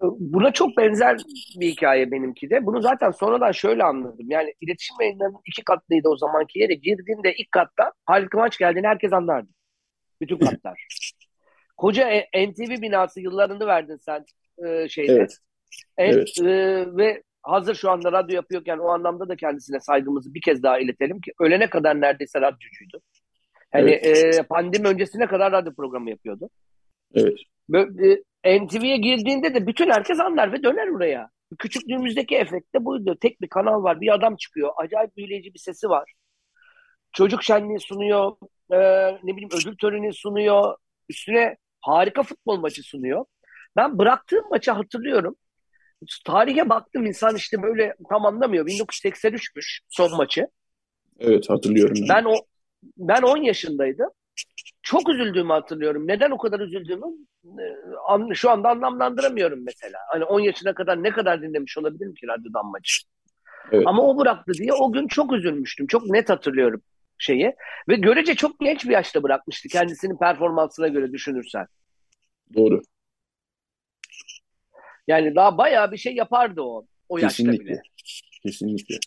[0.03, 1.19] Buna çok benzer
[1.61, 2.67] bir hikaye benimki de.
[2.67, 4.27] Bunu zaten sonradan şöyle anladım.
[4.31, 6.75] Yani iletişim yayınlarının iki katlıydı o zamanki yere.
[6.75, 9.49] Girdiğinde ilk katta Halit Kıvanç geldiğini herkes anlardı.
[10.21, 10.87] Bütün katlar.
[11.77, 14.25] Koca e, NTV binası yıllarını verdin sen
[14.67, 15.13] e, şeyde.
[15.13, 15.37] Evet.
[15.99, 16.39] En, evet.
[16.41, 20.79] E, ve hazır şu anda radyo yapıyorken o anlamda da kendisine saygımızı bir kez daha
[20.79, 23.01] iletelim ki ölene kadar neredeyse radyocuydu.
[23.73, 24.35] Hani evet.
[24.35, 26.49] e, pandemi öncesine kadar radyo programı yapıyordu.
[27.15, 27.39] Evet.
[28.45, 31.31] E, NTV'ye girdiğinde de bütün herkes anlar ve döner oraya.
[31.59, 33.17] Küçüklüğümüzdeki efekt de buydu.
[33.21, 34.73] Tek bir kanal var, bir adam çıkıyor.
[34.77, 36.13] Acayip büyüleyici bir sesi var.
[37.13, 38.37] Çocuk şenliği sunuyor,
[38.73, 38.79] e,
[39.23, 40.77] ne bileyim ödül töreni sunuyor.
[41.09, 43.25] Üstüne harika futbol maçı sunuyor.
[43.77, 45.37] Ben bıraktığım maçı hatırlıyorum.
[46.25, 48.67] Tarihe baktım insan işte böyle tam anlamıyor.
[48.67, 50.47] 1983'müş son maçı.
[51.19, 51.97] Evet hatırlıyorum.
[52.09, 52.35] Ben o
[52.97, 54.11] ben 10 yaşındaydım.
[54.83, 56.07] Çok üzüldüğümü hatırlıyorum.
[56.07, 57.07] Neden o kadar üzüldüğümü
[58.31, 59.99] e, şu anda anlamlandıramıyorum mesela.
[60.09, 63.01] Hani 10 yaşına kadar ne kadar dinlemiş olabilirim ki radyodan maçı.
[63.73, 63.87] Evet.
[63.87, 65.87] Ama o bıraktı diye o gün çok üzülmüştüm.
[65.87, 66.83] Çok net hatırlıyorum
[67.19, 67.55] şeyi.
[67.89, 71.67] Ve görece çok genç bir yaşta bırakmıştı kendisinin performansına göre düşünürsen.
[72.55, 72.83] Doğru.
[75.07, 76.87] Yani daha bayağı bir şey yapardı o.
[77.09, 77.53] O Kesinlikle.
[77.53, 77.83] yaşta bile.
[78.43, 78.99] Kesinlikle.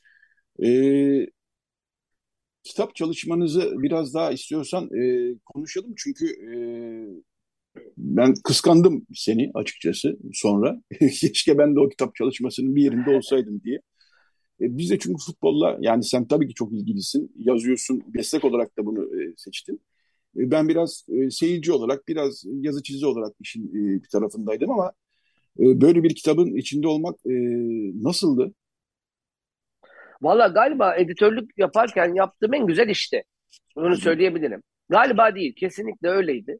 [0.63, 1.28] Ee,
[2.64, 5.93] kitap çalışmanızı biraz daha istiyorsan e, konuşalım.
[5.97, 6.55] Çünkü e,
[7.97, 10.82] ben kıskandım seni açıkçası sonra.
[10.99, 13.76] Keşke ben de o kitap çalışmasının bir yerinde olsaydım diye.
[14.61, 17.32] E, biz de çünkü futbolla yani sen tabii ki çok ilgilisin.
[17.36, 18.03] Yazıyorsun.
[18.16, 19.82] Meslek olarak da bunu e, seçtin.
[20.38, 24.91] E, ben biraz e, seyirci olarak, biraz yazı çizi olarak işin e, bir tarafındaydım ama
[25.59, 27.34] e, böyle bir kitabın içinde olmak e,
[28.03, 28.53] nasıldı?
[30.24, 33.24] Valla galiba editörlük yaparken yaptığım en güzel işti.
[33.76, 34.63] Bunu söyleyebilirim.
[34.89, 36.57] Galiba değil, kesinlikle öyleydi.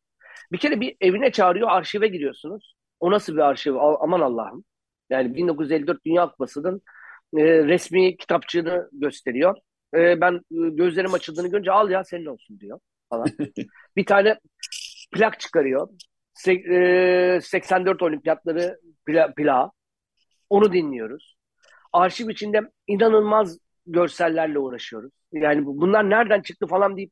[0.51, 2.76] Bir kere bir evine çağırıyor, arşive giriyorsunuz.
[2.99, 3.76] O nasıl bir arşiv?
[3.76, 4.64] Aman Allah'ım.
[5.09, 6.82] Yani 1954 Dünya Kupası'nın
[7.38, 9.57] e, resmi kitapçığını gösteriyor.
[9.95, 13.28] E, ben e, gözlerim açıldığını görünce al ya senin olsun diyor falan.
[13.97, 14.39] bir tane
[15.11, 15.89] plak çıkarıyor.
[16.34, 19.72] Se, e, 84 olimpiyatları pla, plağı.
[20.49, 21.36] Onu dinliyoruz.
[21.94, 25.12] Arşiv içinde inanılmaz görsellerle uğraşıyoruz.
[25.32, 27.12] Yani bunlar nereden çıktı falan deyip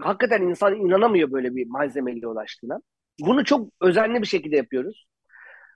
[0.00, 2.80] hakikaten insan inanamıyor böyle bir malzemeliğe ulaştığına.
[3.20, 5.06] Bunu çok özenli bir şekilde yapıyoruz.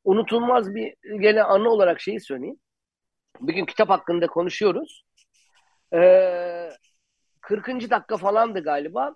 [0.04, 2.58] Unutulmaz bir gene anı olarak şeyi söyleyeyim.
[3.40, 5.04] Bir gün kitap hakkında konuşuyoruz.
[5.94, 6.70] Ee,
[7.40, 7.90] 40.
[7.90, 9.14] dakika falandı galiba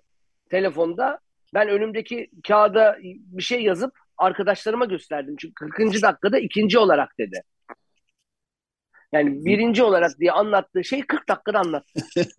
[0.49, 1.19] telefonda.
[1.53, 5.35] Ben önümdeki kağıda bir şey yazıp arkadaşlarıma gösterdim.
[5.39, 6.01] Çünkü 40.
[6.01, 7.43] dakikada ikinci olarak dedi.
[9.11, 12.01] Yani birinci olarak diye anlattığı şey 40 dakikada anlattı.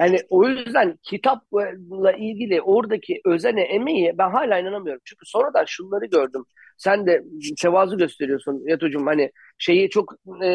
[0.00, 5.02] Yani o yüzden kitapla ilgili oradaki özene emeği ben hala inanamıyorum.
[5.04, 6.44] Çünkü sonradan şunları gördüm.
[6.78, 7.22] Sen de
[7.62, 9.06] tevazu gösteriyorsun Yatocuğum.
[9.06, 10.48] Hani şeyi çok e,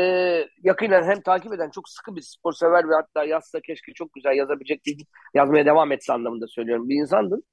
[0.64, 4.36] yakinen hem takip eden çok sıkı bir spor sever ve hatta yazsa keşke çok güzel
[4.36, 4.98] yazabilecek bir
[5.34, 7.44] yazmaya devam etse anlamında söylüyorum bir insandın.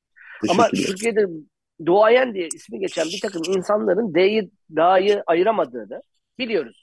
[0.50, 1.26] Ama Türkiye'de
[1.86, 6.00] doğayan diye ismi geçen bir takım insanların D'yi Da'yı ayıramadığını
[6.38, 6.81] biliyoruz.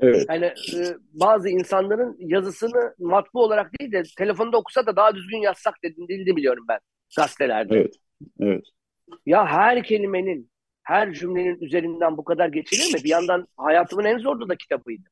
[0.00, 0.26] Evet.
[0.28, 5.74] Yani e, bazı insanların yazısını matbu olarak değil de telefonda okusa da daha düzgün yazsak
[5.84, 6.78] dediğini biliyorum ben
[7.16, 7.76] gazetelerde.
[7.76, 7.94] Evet.
[8.40, 8.64] Evet.
[9.26, 10.50] Ya her kelimenin,
[10.82, 13.04] her cümlenin üzerinden bu kadar geçilir mi?
[13.04, 15.08] Bir yandan hayatımın en zorlu da kitabıydı.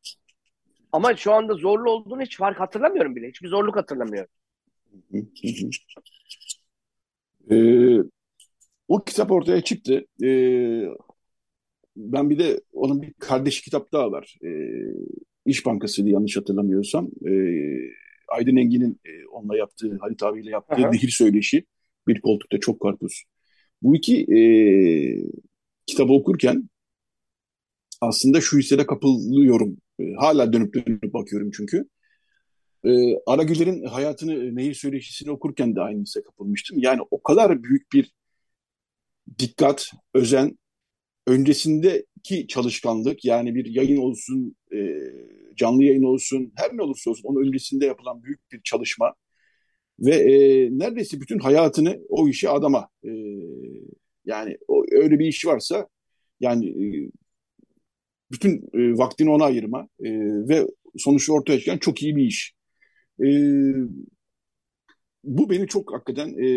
[0.93, 3.29] Ama şu anda zorlu olduğunu hiç fark hatırlamıyorum bile.
[3.29, 4.31] Hiçbir zorluk hatırlamıyorum.
[7.51, 7.99] ee,
[8.89, 10.05] o kitap ortaya çıktı.
[10.23, 10.85] Ee,
[11.99, 14.37] ben bir de onun bir kardeş kitap daha var.
[14.45, 14.51] E,
[15.47, 17.09] İş Bankası'ydı yanlış hatırlamıyorsam.
[17.27, 17.33] E,
[18.29, 20.91] Aydın Engin'in e, onunla yaptığı, Halit abiyle yaptığı Aha.
[20.91, 21.65] Nehir Söyleşi.
[22.09, 23.25] Bir koltukta çok karpuz.
[23.83, 24.41] Bu iki e,
[25.87, 26.69] kitabı okurken
[28.01, 29.77] aslında şu hissede kapılıyorum.
[30.01, 31.89] E, hala dönüp dönüp bakıyorum çünkü.
[32.85, 32.91] E,
[33.27, 36.79] Aragüler'in hayatını, Nehir Söyleşisi'ni okurken de aynı hisse kapılmıştım.
[36.81, 38.13] Yani o kadar büyük bir
[39.39, 40.59] dikkat, özen,
[41.29, 44.79] öncesindeki çalışkanlık yani bir yayın olsun, e,
[45.57, 49.15] canlı yayın olsun, her ne olursa olsun onun öncesinde yapılan büyük bir çalışma
[50.01, 53.11] ve e, neredeyse bütün hayatını o işe adama e,
[54.25, 55.89] yani o, öyle bir iş varsa
[56.41, 57.11] yani e,
[58.33, 60.11] bütün e, vaktini ona ayırma e,
[60.49, 60.67] ve
[60.99, 62.55] sonuçta ortaya çıkan çok iyi bir iş.
[63.21, 63.27] E,
[65.25, 66.49] bu beni çok hakikaten e,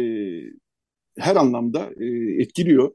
[1.18, 2.06] her anlamda e,
[2.42, 2.92] etkiliyor.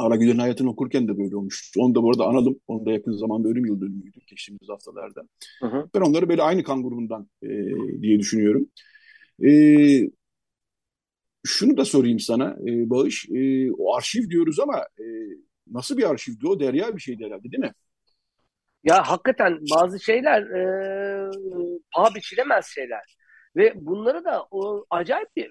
[0.00, 1.80] Ara Güler'in hayatını okurken de böyle olmuştu.
[1.80, 2.60] Onu da bu arada analım.
[2.66, 5.22] Onu da yakın zamanda ölüm yıl dönümüydü geçtiğimiz haftalarda.
[5.60, 5.88] Hı hı.
[5.94, 7.48] Ben onları böyle aynı kan grubundan e,
[8.02, 8.66] diye düşünüyorum.
[9.44, 9.50] E,
[11.46, 13.28] şunu da sorayım sana e, Bağış.
[13.30, 15.04] E, o arşiv diyoruz ama e,
[15.70, 16.60] nasıl bir arşivdi o?
[16.60, 17.72] Derya bir şeydi herhalde değil mi?
[18.84, 21.30] Ya hakikaten bazı şeyler e,
[21.94, 23.16] paha biçilemez şeyler.
[23.56, 25.50] Ve bunları da o acayip bir,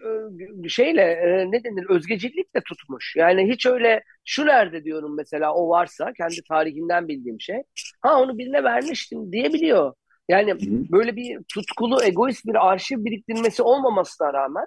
[0.64, 3.16] bir şeyle e, ne denir özgecilikle tutmuş.
[3.18, 7.64] Yani hiç öyle şu nerede diyorum mesela o varsa kendi tarihinden bildiğim şey.
[8.02, 9.94] Ha onu birine vermiştim diyebiliyor.
[10.30, 10.54] Yani
[10.92, 14.66] böyle bir tutkulu egoist bir arşiv biriktirmesi olmamasına rağmen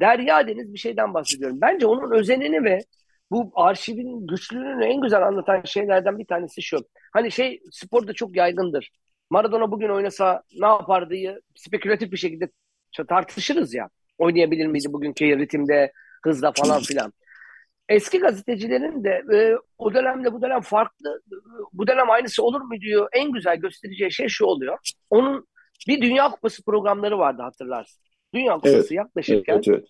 [0.00, 1.60] Derya Deniz bir şeyden bahsediyorum.
[1.60, 2.78] Bence onun özenini ve
[3.30, 6.78] bu arşivin güçlülüğünü en güzel anlatan şeylerden bir tanesi şu.
[7.12, 8.90] Hani şey sporda çok yaygındır.
[9.34, 12.48] Maradona bugün oynasa ne yapar diye spekülatif bir şekilde
[13.08, 13.88] tartışırız ya.
[14.18, 15.92] Oynayabilir miydi bugünkü ritimde,
[16.24, 17.12] hızla falan filan.
[17.88, 21.20] Eski gazetecilerin de e, o dönemde bu dönem farklı,
[21.72, 23.08] bu dönem aynısı olur mu diyor.
[23.12, 24.78] En güzel göstereceği şey şu oluyor.
[25.10, 25.48] Onun
[25.88, 28.02] bir Dünya Kupası programları vardı hatırlarsın.
[28.34, 28.90] Dünya Kupası evet.
[28.90, 29.88] yaklaşırken evet, evet.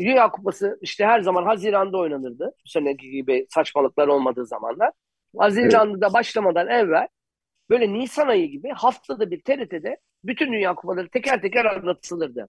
[0.00, 2.44] Dünya Kupası işte her zaman Haziran'da oynanırdı.
[2.64, 4.90] Bu seneki gibi saçmalıklar olmadığı zamanlar.
[5.38, 6.14] Haziran'da evet.
[6.14, 7.08] başlamadan evvel
[7.70, 12.48] böyle Nisan ayı gibi haftada bir TRT'de bütün Dünya Kupaları teker teker anlatılırdı.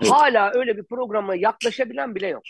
[0.00, 0.12] Evet.
[0.12, 2.42] Hala öyle bir programa yaklaşabilen bile yok.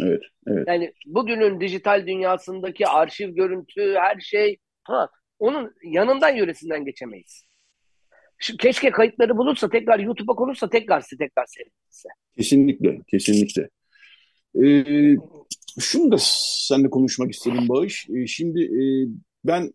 [0.00, 0.68] Evet, evet.
[0.68, 5.08] Yani bugünün dijital dünyasındaki arşiv görüntü, her şey ha,
[5.38, 7.44] onun yanından yöresinden geçemeyiz.
[8.38, 12.08] Şu, keşke kayıtları bulursa tekrar YouTube'a konursa tekrar tekrar seyredilse.
[12.36, 13.68] Kesinlikle, kesinlikle.
[14.64, 15.16] Ee,
[15.80, 18.08] şunu da seninle konuşmak istedim Bağış.
[18.10, 18.80] Ee, şimdi e,
[19.44, 19.72] ben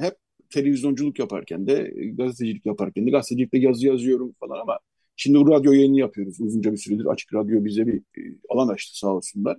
[0.00, 0.14] hep
[0.50, 4.78] televizyonculuk yaparken de, gazetecilik yaparken de, gazetecilikte yazı yazıyorum falan ama
[5.16, 6.40] şimdi radyo yayını yapıyoruz.
[6.40, 9.58] Uzunca bir süredir Açık Radyo bize bir e, alan açtı sağ olsunlar.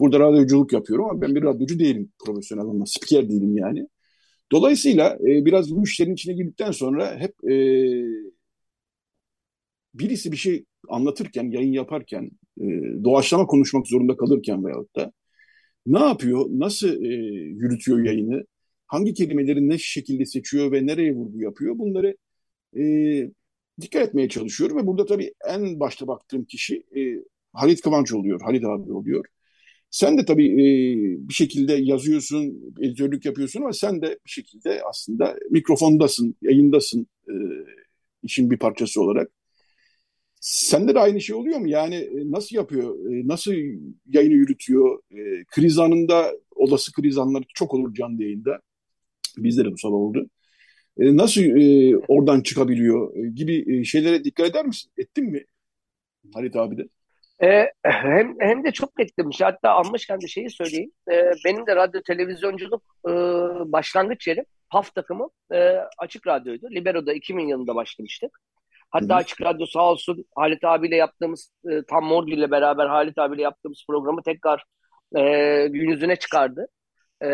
[0.00, 2.86] Burada radyoculuk yapıyorum ama ben bir radyocu değilim profesyonel anlamda.
[2.86, 3.88] Spiker değilim yani.
[4.52, 7.54] Dolayısıyla e, biraz bu işlerin içine girdikten sonra hep e,
[9.94, 12.64] birisi bir şey anlatırken, yayın yaparken, e,
[13.04, 15.12] doğaçlama konuşmak zorunda kalırken veyahut da
[15.86, 17.08] ne yapıyor, nasıl e,
[17.54, 18.44] yürütüyor yayını,
[18.90, 22.16] hangi kelimeleri ne şekilde seçiyor ve nereye vurgu yapıyor bunları
[22.78, 22.82] e,
[23.80, 27.00] dikkat etmeye çalışıyorum ve burada tabii en başta baktığım kişi e,
[27.52, 29.24] Halit Kıvanç oluyor, Halit abi oluyor.
[29.90, 35.36] Sen de tabii e, bir şekilde yazıyorsun, editörlük yapıyorsun ama sen de bir şekilde aslında
[35.50, 37.34] mikrofondasın, yayındasın e,
[38.22, 39.30] işin bir parçası olarak.
[40.40, 41.68] Sende de aynı şey oluyor mu?
[41.68, 43.52] Yani e, nasıl yapıyor, e, nasıl
[44.06, 44.98] yayını yürütüyor?
[45.12, 48.60] E, kriz anında, olası kriz anları çok olur canlı yayında.
[49.44, 50.26] Bizde de bu sabah oldu.
[50.98, 54.92] E, nasıl e, oradan çıkabiliyor e, gibi e, şeylere dikkat eder misin?
[54.98, 55.44] Ettin mi
[56.34, 56.88] Halit abi de?
[57.42, 59.40] E, hem, hem de çok ettirmiş.
[59.40, 60.90] Hatta almışken de şeyi söyleyeyim.
[61.12, 63.12] E, benim de radyo televizyonculuk e,
[63.72, 64.44] başlangıç yerim.
[64.70, 66.66] PAF takımı e, Açık Radyo'ydu.
[66.70, 68.30] Libero'da 2000 yılında başlamıştık.
[68.90, 69.14] Hatta Hı-hı.
[69.14, 73.84] Açık Radyo sağ olsun Halit abiyle yaptığımız, e, tam Mordi ile beraber Halit abiyle yaptığımız
[73.88, 74.64] programı tekrar
[75.16, 75.22] e,
[75.68, 76.66] gün yüzüne çıkardı.
[77.22, 77.26] E,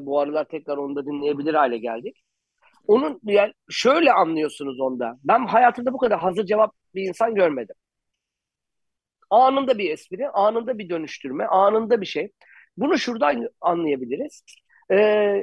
[0.00, 2.22] bu aralar tekrar onu da dinleyebilir hale geldik.
[2.86, 5.18] Onun yani şöyle anlıyorsunuz onda.
[5.24, 7.74] Ben hayatımda bu kadar hazır cevap bir insan görmedim.
[9.30, 12.32] Anında bir espri, anında bir dönüştürme, anında bir şey.
[12.76, 14.44] Bunu şuradan anlayabiliriz.
[14.90, 14.96] Ee,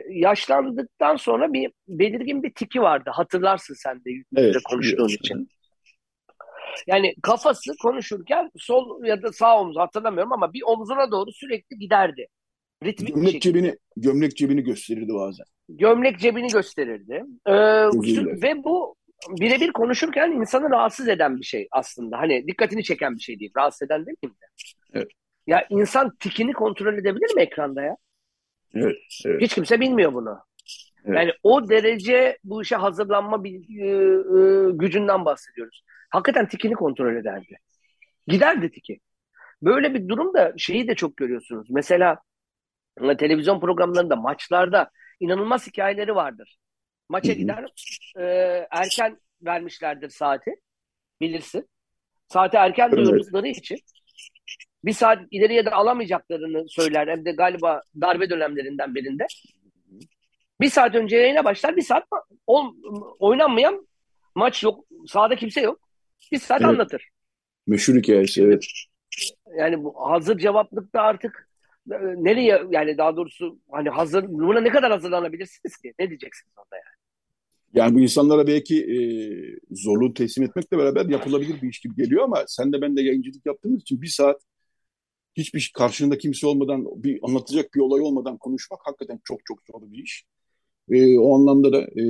[0.10, 3.10] yaşlandıktan sonra bir belirgin bir tiki vardı.
[3.14, 5.20] Hatırlarsın sen de evet, konuştuğun evet.
[5.20, 5.50] için.
[6.88, 12.28] Yani kafası konuşurken sol ya da sağ omuz hatırlamıyorum ama bir omzuna doğru sürekli giderdi.
[12.84, 15.46] Ritmik gömlek cebini gömlek cebini gösterirdi bazen.
[15.70, 17.24] Gömlek cebini gösterirdi.
[17.46, 17.54] Ee,
[18.42, 18.96] ve bu
[19.30, 22.18] birebir konuşurken insanı rahatsız eden bir şey aslında.
[22.18, 23.52] Hani dikkatini çeken bir şey değil.
[23.58, 24.30] Rahatsız eden değil mi?
[24.94, 25.08] Evet.
[25.48, 27.96] Ya insan tikini kontrol edebilir mi ekranda ya?
[28.74, 29.42] Evet, evet.
[29.42, 30.40] Hiç kimse bilmiyor bunu.
[31.06, 31.18] Evet.
[31.18, 35.84] Yani o derece bu işe hazırlanma bir, e, e, gücünden bahsediyoruz.
[36.10, 37.58] Hakikaten tikini kontrol ederdi.
[38.28, 39.00] Giderdi tiki.
[39.62, 41.68] Böyle bir durumda şeyi de çok görüyorsunuz.
[41.70, 42.18] Mesela
[43.18, 44.90] televizyon programlarında, maçlarda
[45.20, 46.58] inanılmaz hikayeleri vardır.
[47.10, 47.66] Maça gider,
[48.18, 48.24] e,
[48.72, 50.56] erken vermişlerdir saati,
[51.22, 51.70] bilirsin.
[52.28, 52.98] Saati erken evet.
[52.98, 53.80] duyurdukları için
[54.86, 57.08] bir saat ileriye de alamayacaklarını söyler.
[57.08, 59.26] Hem de galiba darbe dönemlerinden birinde.
[60.62, 62.04] Bir saat önce yayına başlar, bir saat
[62.48, 62.74] ol,
[63.20, 63.88] oynanmayan
[64.36, 65.80] maç yok, sahada kimse yok.
[66.32, 66.70] Bir saat evet.
[66.70, 67.10] anlatır.
[67.68, 68.66] Meşhur hikayesi, evet.
[69.58, 71.49] Yani bu hazır cevaplıkta artık
[72.18, 75.94] nereye yani daha doğrusu hani hazır buna ne kadar hazırlanabilirsiniz ki?
[76.00, 77.00] Ne diyeceksiniz orada yani?
[77.74, 79.00] Yani bu insanlara belki e,
[79.72, 83.46] zorluğu teslim etmekle beraber yapılabilir bir iş gibi geliyor ama sen de ben de yayıncılık
[83.46, 84.42] yaptığımız için bir saat
[85.36, 90.04] hiçbir karşında kimse olmadan bir anlatacak bir olay olmadan konuşmak hakikaten çok çok zor bir
[90.04, 90.26] iş.
[90.92, 92.04] E, o anlamda da e,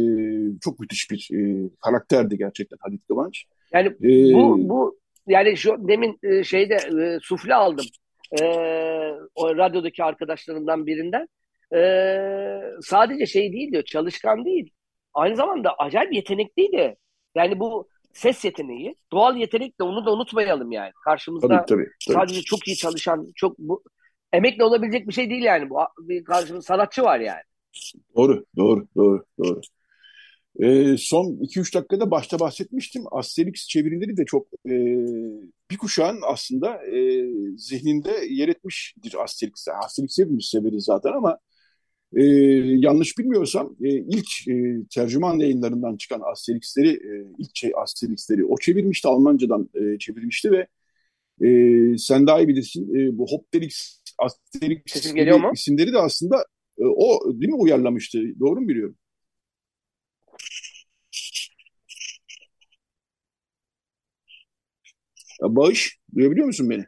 [0.61, 3.45] çok müthiş bir e, karakterdi gerçekten Halit Kıvanç.
[3.73, 7.85] Yani ee, bu bu yani şu demin e, şeyde e, sufle aldım.
[8.41, 8.43] E,
[9.35, 11.27] o radyodaki arkadaşlarından birinden.
[11.75, 11.81] E,
[12.81, 14.69] sadece şey değil diyor, çalışkan değil.
[15.13, 16.95] Aynı zamanda acayip yetenekliydi.
[17.35, 20.91] Yani bu ses yeteneği, doğal yetenek de onu da unutmayalım yani.
[21.05, 22.15] Karşımızda tabii, tabii, tabii.
[22.15, 23.83] sadece çok iyi çalışan, çok bu
[24.33, 25.69] emekle olabilecek bir şey değil yani.
[25.69, 27.41] Bu bir karşımızda sanatçı var yani.
[28.15, 29.61] Doğru, doğru, doğru, doğru.
[30.59, 33.03] E, son 2-3 dakikada başta bahsetmiştim.
[33.11, 34.73] Asterix çevirileri de çok e,
[35.71, 37.25] bir kuşağın aslında e,
[37.57, 39.67] zihninde yer etmiştir Asterix.
[39.85, 41.39] Asterix hepimiz severiz zaten ama
[42.15, 42.23] e,
[42.65, 49.07] yanlış bilmiyorsam e, ilk e, tercüman yayınlarından çıkan Asterix'leri, e, ilk şey Asterix'leri o çevirmişti,
[49.07, 50.67] Almancadan e, çevirmişti ve
[51.47, 54.81] e, sen daha iyi bilirsin e, bu Hopterix, Asterix
[55.53, 56.45] isimleri de aslında
[56.79, 58.39] e, o değil mi uyarlamıştı?
[58.39, 58.95] Doğru mu biliyorum?
[65.41, 66.85] Bağış, duyabiliyor musun beni?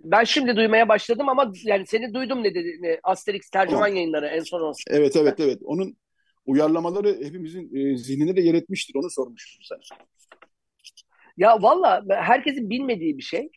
[0.00, 3.96] Ben şimdi duymaya başladım ama yani seni duydum ne dedi Asterix tercüman tamam.
[3.96, 4.84] yayınları en son olsun.
[4.90, 5.58] Evet evet evet.
[5.64, 5.96] Onun
[6.46, 8.94] uyarlamaları hepimizin e, zihnine de yer etmiştir.
[8.96, 9.98] Onu sormuştum sana.
[11.36, 13.50] Ya valla herkesin bilmediği bir şey.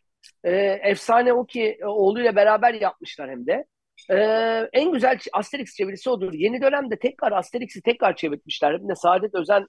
[0.44, 3.64] Ee, efsane o ki oğluyla beraber yapmışlar hem de.
[4.10, 6.32] Ee, en güzel Asterix çevirisi odur.
[6.32, 8.72] Yeni dönemde tekrar Asterix'i tekrar çevirmişler.
[8.72, 9.66] Hem de Saadet Özen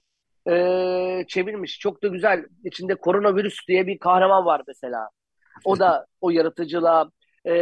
[0.50, 1.78] e, çevirmiş.
[1.78, 2.44] Çok da güzel.
[2.64, 5.08] İçinde koronavirüs diye bir kahraman var mesela.
[5.64, 7.10] O da o yaratıcılığa
[7.44, 7.52] e,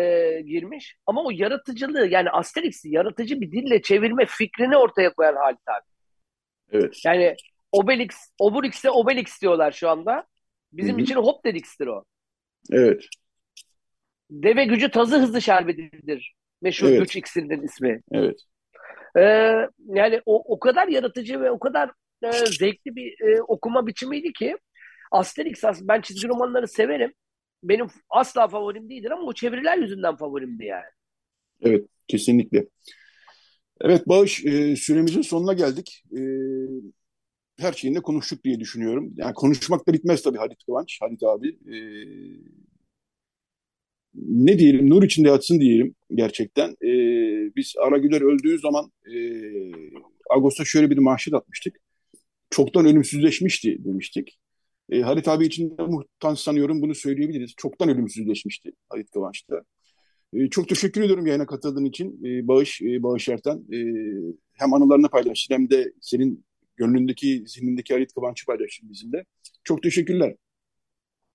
[0.41, 0.97] girmiş.
[1.07, 5.87] Ama o yaratıcılığı yani Asterix'i yaratıcı bir dille çevirme fikrini ortaya koyan Halit abi.
[6.73, 7.01] Evet.
[7.05, 7.37] Yani
[7.73, 10.27] Obelix, Obelix'e Obelix diyorlar şu anda.
[10.73, 11.03] Bizim Hı-hı.
[11.03, 12.05] için Hopdelix'tir o.
[12.73, 13.05] Evet.
[14.31, 16.35] Deve gücü tazı hızlı şerbetidir.
[16.63, 17.01] Meşhur evet.
[17.01, 18.01] güç iksirinin ismi.
[18.13, 18.41] Evet.
[19.19, 19.55] Ee,
[19.87, 21.91] yani o, o kadar yaratıcı ve o kadar
[22.23, 24.57] e, zevkli bir e, okuma biçimiydi ki
[25.13, 27.13] Asterix ben çizgi romanları severim.
[27.63, 30.85] Benim asla favorim değildir ama o çeviriler yüzünden favorimdi yani.
[31.61, 32.67] Evet kesinlikle.
[33.81, 36.03] Evet Bağış e, süremizin sonuna geldik.
[36.17, 36.21] E,
[37.59, 39.13] her şeyinde konuştuk diye düşünüyorum.
[39.17, 41.49] Yani konuşmak da bitmez tabii Halit Kıvanç, Halit abi.
[41.49, 41.77] E,
[44.15, 46.71] ne diyelim, nur içinde yatsın diyelim gerçekten.
[46.71, 46.91] E,
[47.57, 49.17] biz Aragüler öldüğü zaman e,
[50.31, 51.77] Ağustos'ta şöyle bir manşet atmıştık
[52.57, 54.39] çoktan ölümsüzleşmişti demiştik.
[54.91, 57.55] E, Halit abi için de muhtan sanıyorum bunu söyleyebiliriz.
[57.57, 59.63] Çoktan ölümsüzleşmişti Halit Kıvanç'ta.
[60.35, 62.25] E, çok teşekkür ediyorum yayına katıldığın için.
[62.25, 63.57] E, Bağış, e, Bağış Erten.
[63.73, 63.79] E,
[64.53, 66.45] hem anılarını paylaştın hem de senin
[66.77, 69.25] gönlündeki, zihnindeki Halit Kıvanç'ı paylaştın bizimle.
[69.65, 70.35] Çok teşekkürler.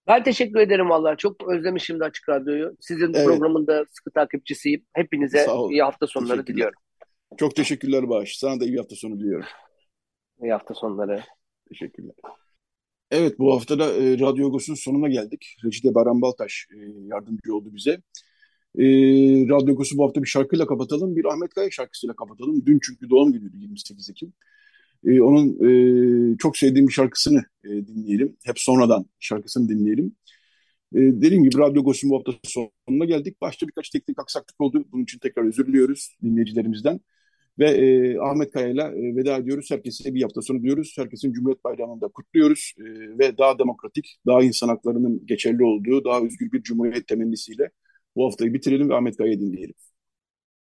[0.07, 1.15] Ben teşekkür ederim valla.
[1.15, 2.77] Çok özlemişim de Açık Radyo'yu.
[2.80, 3.26] Sizin evet.
[3.26, 4.85] programında sıkı takipçisiyim.
[4.93, 6.80] Hepinize iyi hafta sonları diliyorum.
[7.38, 8.38] Çok teşekkürler Bağış.
[8.38, 9.45] Sana da iyi hafta sonu diliyorum.
[10.41, 11.23] İyi hafta sonları.
[11.69, 12.15] Teşekkürler.
[13.11, 15.57] Evet bu hafta da e, Radyo Agos'un sonuna geldik.
[15.63, 16.77] Recide Baran Baltaş e,
[17.07, 17.91] yardımcı oldu bize.
[18.80, 18.85] E,
[19.49, 21.15] Radyo Agos'u bu hafta bir şarkıyla kapatalım.
[21.15, 22.65] Bir Ahmet Kaya şarkısıyla kapatalım.
[22.65, 24.34] Dün çünkü doğum günüydü 28 Ekim.
[25.05, 25.47] E, onun
[26.34, 28.38] e, çok sevdiğim bir şarkısını e, dinleyelim.
[28.45, 30.15] Hep sonradan şarkısını dinleyelim.
[30.95, 33.41] E, dediğim gibi Radyo Agos'un bu hafta sonuna geldik.
[33.41, 34.85] Başta birkaç teknik aksaklık oldu.
[34.91, 36.99] Bunun için tekrar özür diliyoruz dinleyicilerimizden.
[37.60, 39.72] Ve e, Ahmet Kaya'yla e, veda ediyoruz.
[39.72, 40.94] Herkese bir hafta sonu diyoruz.
[40.98, 42.73] Herkesin Cumhuriyet Bayramı'nı da kutluyoruz.
[42.80, 42.84] E,
[43.19, 47.69] ve daha demokratik, daha insan haklarının geçerli olduğu, daha özgür bir cumhuriyet temennisiyle
[48.15, 49.76] bu haftayı bitirelim ve Ahmet Kaya'yı dinleyelim.